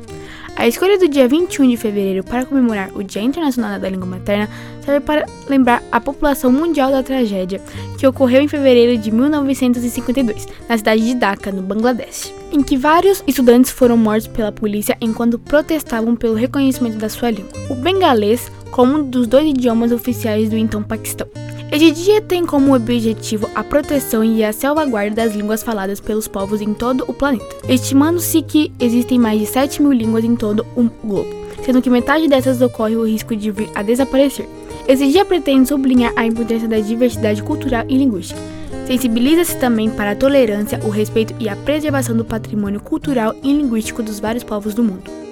A 0.57 0.69
escolha 0.69 0.99
do 0.99 1.09
dia 1.09 1.27
21 1.27 1.69
de 1.69 1.77
fevereiro 1.77 2.23
para 2.23 2.45
comemorar 2.45 2.91
o 2.95 3.03
Dia 3.03 3.23
Internacional 3.23 3.81
da 3.81 3.89
Língua 3.89 4.07
Materna 4.07 4.49
serve 4.85 5.01
para 5.01 5.27
lembrar 5.49 5.83
a 5.91 6.01
população 6.01 6.53
mundial 6.53 6.91
da 6.91 7.03
tragédia 7.03 7.61
que 7.99 8.07
ocorreu 8.07 8.43
em 8.43 8.49
fevereiro 8.49 9.01
de 9.01 9.11
1952, 9.11 10.47
na 10.69 10.77
cidade 10.77 11.05
de 11.05 11.15
Dhaka, 11.15 11.51
no 11.51 11.63
Bangladesh, 11.63 12.33
em 12.53 12.63
que 12.63 12.77
vários 12.77 13.23
estudantes 13.27 13.71
foram 13.71 13.97
mortos 13.97 14.27
pela 14.27 14.53
polícia 14.53 14.97
enquanto 15.01 15.39
protestavam 15.39 16.15
pelo 16.15 16.35
reconhecimento 16.35 16.99
da 16.99 17.09
sua 17.09 17.31
língua, 17.31 17.53
o 17.71 17.75
bengalês, 17.75 18.51
como 18.71 18.99
um 18.99 19.03
dos 19.03 19.27
dois 19.27 19.49
idiomas 19.49 19.93
oficiais 19.93 20.51
do 20.51 20.57
então 20.57 20.83
Paquistão. 20.83 21.29
Este 21.73 21.93
dia 21.93 22.21
tem 22.21 22.45
como 22.45 22.75
objetivo 22.75 23.49
a 23.55 23.63
proteção 23.63 24.25
e 24.25 24.43
a 24.43 24.53
salvaguarda 24.53 25.15
das 25.15 25.37
línguas 25.37 25.63
faladas 25.63 26.01
pelos 26.01 26.27
povos 26.27 26.61
em 26.61 26.75
todo 26.75 27.05
o 27.07 27.15
planeta, 27.15 27.47
estimando-se 27.69 28.43
que 28.43 28.73
existem 28.81 29.21
mais 29.21 29.39
de 29.39 29.47
7 29.47 29.81
mil 29.81 29.93
línguas 29.93 30.25
em 30.25 30.35
todo 30.35 30.67
o 30.75 30.91
globo, 31.07 31.31
sendo 31.65 31.81
que 31.81 31.89
metade 31.89 32.27
dessas 32.27 32.61
ocorre 32.61 32.97
o 32.97 33.07
risco 33.07 33.37
de 33.37 33.53
vir 33.53 33.71
a 33.77 33.83
desaparecer. 33.83 34.49
Esse 34.89 35.07
dia 35.13 35.25
pretende 35.25 35.69
sublinhar 35.69 36.13
a 36.17 36.27
importância 36.27 36.67
da 36.67 36.81
diversidade 36.81 37.41
cultural 37.41 37.85
e 37.89 37.97
linguística. 37.97 38.41
Sensibiliza-se 38.89 39.57
também 39.57 39.89
para 39.89 40.11
a 40.11 40.17
tolerância, 40.17 40.81
o 40.83 40.89
respeito 40.89 41.37
e 41.39 41.49
a 41.49 41.55
preservação 41.55 42.17
do 42.17 42.25
patrimônio 42.25 42.81
cultural 42.81 43.33
e 43.45 43.53
linguístico 43.53 44.03
dos 44.03 44.19
vários 44.19 44.43
povos 44.43 44.75
do 44.75 44.83
mundo. 44.83 45.30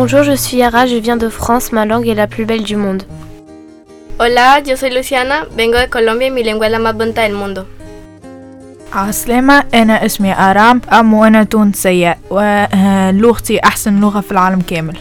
Bonjour, 0.00 0.22
je 0.22 0.36
suis 0.36 0.58
Yara, 0.58 0.86
je 0.86 0.94
viens 0.94 1.16
de 1.16 1.28
France, 1.28 1.72
ma 1.72 1.84
langue 1.84 2.06
est 2.06 2.14
la 2.14 2.28
plus 2.28 2.44
belle 2.44 2.62
du 2.62 2.76
monde. 2.76 3.02
Hola, 4.20 4.60
yo 4.64 4.76
soy 4.76 4.90
Luciana, 4.90 5.38
vengo 5.56 5.76
de 5.76 5.88
Colombia 5.88 6.28
y 6.28 6.30
mi 6.30 6.44
lengua 6.44 6.66
es 6.66 6.72
la 6.72 6.78
más 6.78 6.94
bonita 6.96 7.22
del 7.22 7.34
mundo. 7.34 7.66
عسلامة 8.92 9.64
أنا 9.74 10.06
اسمي 10.06 10.32
آرام 10.32 10.80
أم 10.92 11.14
وأنا 11.14 11.44
تونسية 11.44 12.18
ولغتي 12.30 13.58
أحسن 13.64 14.00
لغة 14.00 14.20
في 14.20 14.32
العالم 14.32 14.60
كامل 14.60 14.96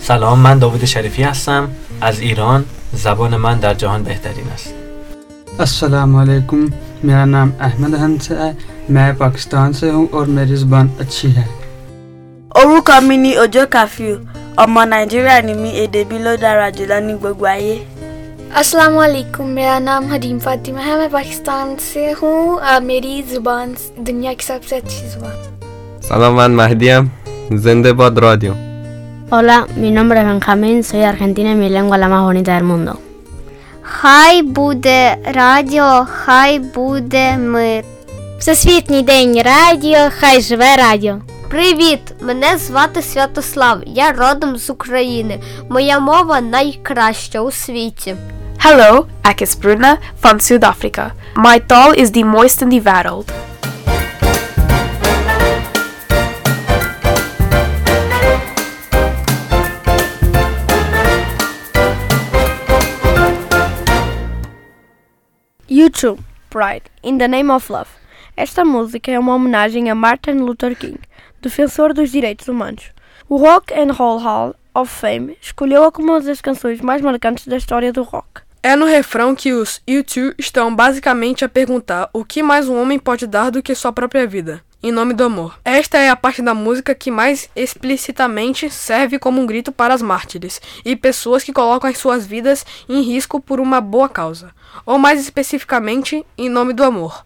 سلام 0.00 0.42
من 0.42 0.58
داوود 0.58 0.84
شریفی 0.84 1.22
هستم 1.22 1.68
از 2.00 2.20
ایران 2.20 2.64
زبان 2.92 3.36
من 3.36 3.60
در 3.60 3.74
جهان 3.74 4.02
بهترین 4.02 4.46
است 4.54 4.74
السلام 5.60 6.16
علیکم 6.16 6.70
میرا 7.02 7.24
نام 7.24 7.52
احمد 7.60 7.94
هنسه 7.94 8.54
پاکستان 9.18 9.72
سے 9.72 9.90
ہوں 9.90 10.06
اور 10.10 10.26
میری 10.26 10.56
زبان 10.56 10.88
اچھی 10.98 11.36
ہے 11.36 11.65
orúkọ 12.60 12.94
mi 13.08 13.16
ni 13.24 13.30
ọjọ́ 13.44 13.64
kàfíù 13.74 14.14
ọmọ 14.62 14.80
nàìjíríà 14.90 15.36
ni 15.46 15.52
ede 15.82 15.82
èdè 15.84 16.00
mi 16.10 16.18
ló 16.24 16.32
dára 16.42 16.66
jùlọ 16.76 16.96
ní 17.06 17.12
gbogbo 17.20 17.46
ayé. 17.54 17.76
asalaamu 18.60 19.00
alaykum 19.06 19.46
mera 19.56 19.80
naam 19.80 20.08
hadim 20.12 20.38
fatima. 20.40 20.80
Hai 20.86 20.96
main 21.00 21.10
pakistan 21.10 21.66
se 21.78 22.04
hu 22.18 22.28
uh, 22.56 22.68
aur 22.70 22.80
meri 22.88 23.24
zuban 23.30 23.68
duniya 24.06 24.32
ki 24.38 24.44
sabse 24.48 24.74
achhi 24.80 25.04
zuban 25.12 25.36
salaman 26.08 26.52
mahdiam 26.60 27.10
zindabad 27.62 28.16
radio. 28.26 28.52
Hola 29.30 29.56
mi 29.76 29.90
nombre 29.90 30.18
es 30.20 30.26
benjamin 30.30 30.82
soy 30.82 31.04
argentina 31.12 31.54
mi 31.54 31.68
lengua 31.68 31.98
la 31.98 32.08
más 32.08 32.22
bonita 32.28 32.54
del 32.56 32.64
mundo. 32.64 32.94
Hai 34.02 34.42
bude 34.42 35.16
радіо 35.34 36.06
хай 36.24 36.58
буде 36.58 37.36
мир. 37.36 37.84
Всесвітній 38.38 39.02
день 39.02 39.42
радіо 39.42 39.98
хай 40.20 40.40
живе 40.40 40.76
радіо. 40.76 41.20
Привіт! 41.50 42.00
Мене 42.20 42.58
звати 42.58 43.02
Святослав. 43.02 43.80
Я 43.86 44.12
родом 44.12 44.56
з 44.56 44.70
України. 44.70 45.40
Моя 45.68 46.00
мова 46.00 46.40
найкраща 46.40 47.40
у 47.40 47.50
світі. 47.50 48.16
Hallo, 48.64 49.04
ek 49.22 49.42
is 49.42 49.60
Bruna 49.62 49.96
van 50.22 50.40
Suid-Afrika. 50.40 51.10
My 51.36 51.60
taal 51.66 52.00
is 52.02 52.10
die 52.10 52.24
mooiste 52.24 52.64
in 52.64 52.70
die 52.70 52.82
wêreld. 52.82 53.28
YouTube 65.68 66.18
Pride 66.50 66.86
in 67.02 67.18
the 67.18 67.28
Name 67.28 67.54
of 67.54 67.70
Love. 67.70 67.90
Esta 68.36 68.64
música 68.64 69.10
é 69.10 69.18
uma 69.18 69.32
homenagem 69.32 69.88
a 69.88 69.94
Martin 69.94 70.44
Luther 70.44 70.74
King, 70.76 70.98
defensor 71.40 71.92
dos 71.92 72.10
direitos 72.10 72.48
humanos. 72.48 72.90
O 73.28 73.36
Rock 73.36 73.74
and 73.74 73.92
Roll 73.92 74.18
Hall 74.18 74.54
of 74.74 74.92
Fame 74.92 75.36
escolheu 75.40 75.90
como 75.90 76.12
uma 76.12 76.20
das 76.20 76.40
canções 76.40 76.80
mais 76.80 77.00
marcantes 77.02 77.46
da 77.46 77.56
história 77.56 77.92
do 77.92 78.02
rock. 78.02 78.42
É 78.62 78.74
no 78.74 78.84
refrão 78.84 79.34
que 79.34 79.52
os 79.52 79.80
U2 79.86 80.34
estão 80.38 80.74
basicamente 80.74 81.44
a 81.44 81.48
perguntar 81.48 82.10
o 82.12 82.24
que 82.24 82.42
mais 82.42 82.68
um 82.68 82.80
homem 82.80 82.98
pode 82.98 83.26
dar 83.26 83.50
do 83.50 83.62
que 83.62 83.74
sua 83.76 83.92
própria 83.92 84.26
vida, 84.26 84.60
em 84.82 84.90
nome 84.90 85.14
do 85.14 85.22
amor. 85.22 85.58
Esta 85.64 85.98
é 85.98 86.10
a 86.10 86.16
parte 86.16 86.42
da 86.42 86.52
música 86.52 86.94
que 86.94 87.10
mais 87.10 87.48
explicitamente 87.54 88.68
serve 88.68 89.20
como 89.20 89.40
um 89.40 89.46
grito 89.46 89.70
para 89.70 89.94
as 89.94 90.02
mártires 90.02 90.60
e 90.84 90.96
pessoas 90.96 91.44
que 91.44 91.52
colocam 91.52 91.88
as 91.88 91.98
suas 91.98 92.26
vidas 92.26 92.66
em 92.88 93.02
risco 93.02 93.40
por 93.40 93.60
uma 93.60 93.80
boa 93.80 94.08
causa, 94.08 94.52
ou 94.84 94.98
mais 94.98 95.20
especificamente, 95.20 96.26
em 96.36 96.48
nome 96.48 96.72
do 96.72 96.82
amor. 96.82 97.24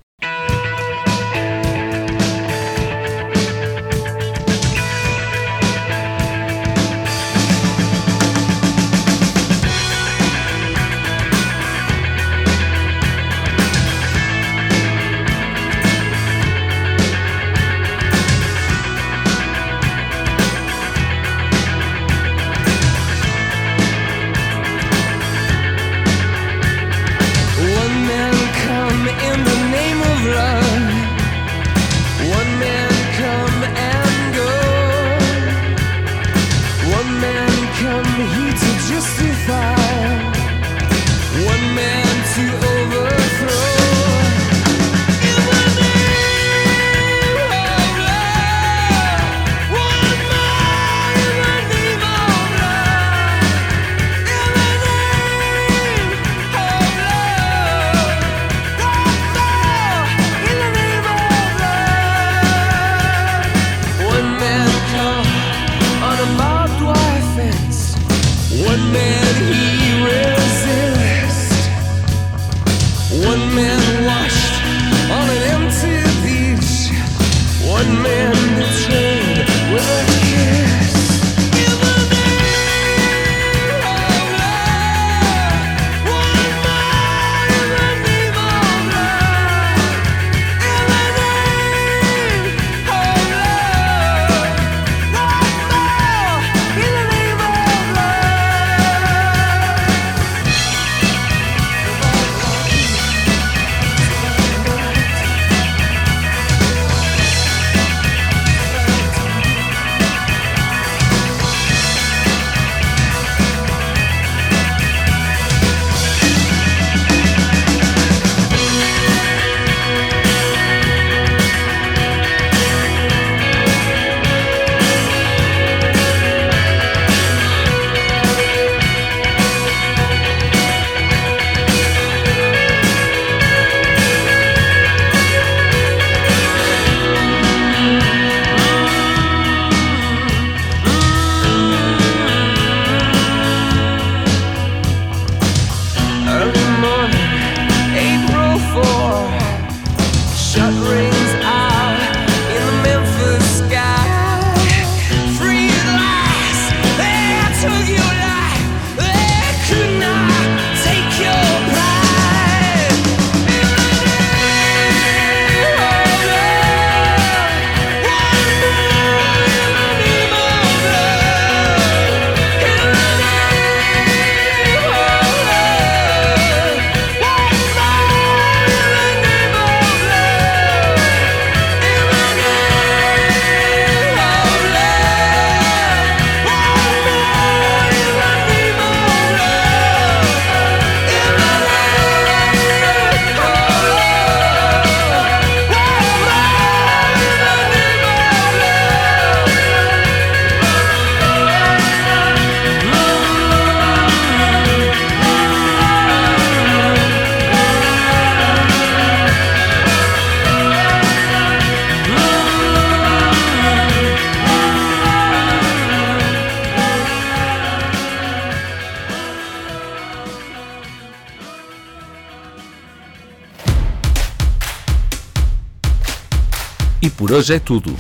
hoje 227.41 227.55
é 227.55 227.59
tudo. 227.59 227.97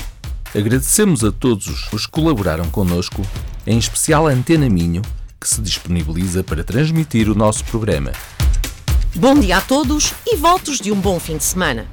Agradecemos 0.54 1.24
a 1.24 1.32
todos 1.32 1.90
os 1.90 2.04
que 2.04 2.12
colaboraram 2.12 2.68
connosco, 2.68 3.22
em 3.66 3.78
especial 3.78 4.28
a 4.28 4.30
Antena 4.30 4.68
Minho, 4.68 5.00
que 5.40 5.48
se 5.48 5.62
disponibiliza 5.62 6.44
para 6.44 6.62
transmitir 6.62 7.26
o 7.30 7.34
nosso 7.34 7.64
programa. 7.64 8.12
Bom 9.14 9.34
dia 9.40 9.56
a 9.56 9.60
todos 9.62 10.12
e 10.26 10.36
votos 10.36 10.78
de 10.78 10.92
um 10.92 11.00
bom 11.00 11.18
fim 11.18 11.38
de 11.38 11.44
semana. 11.44 11.86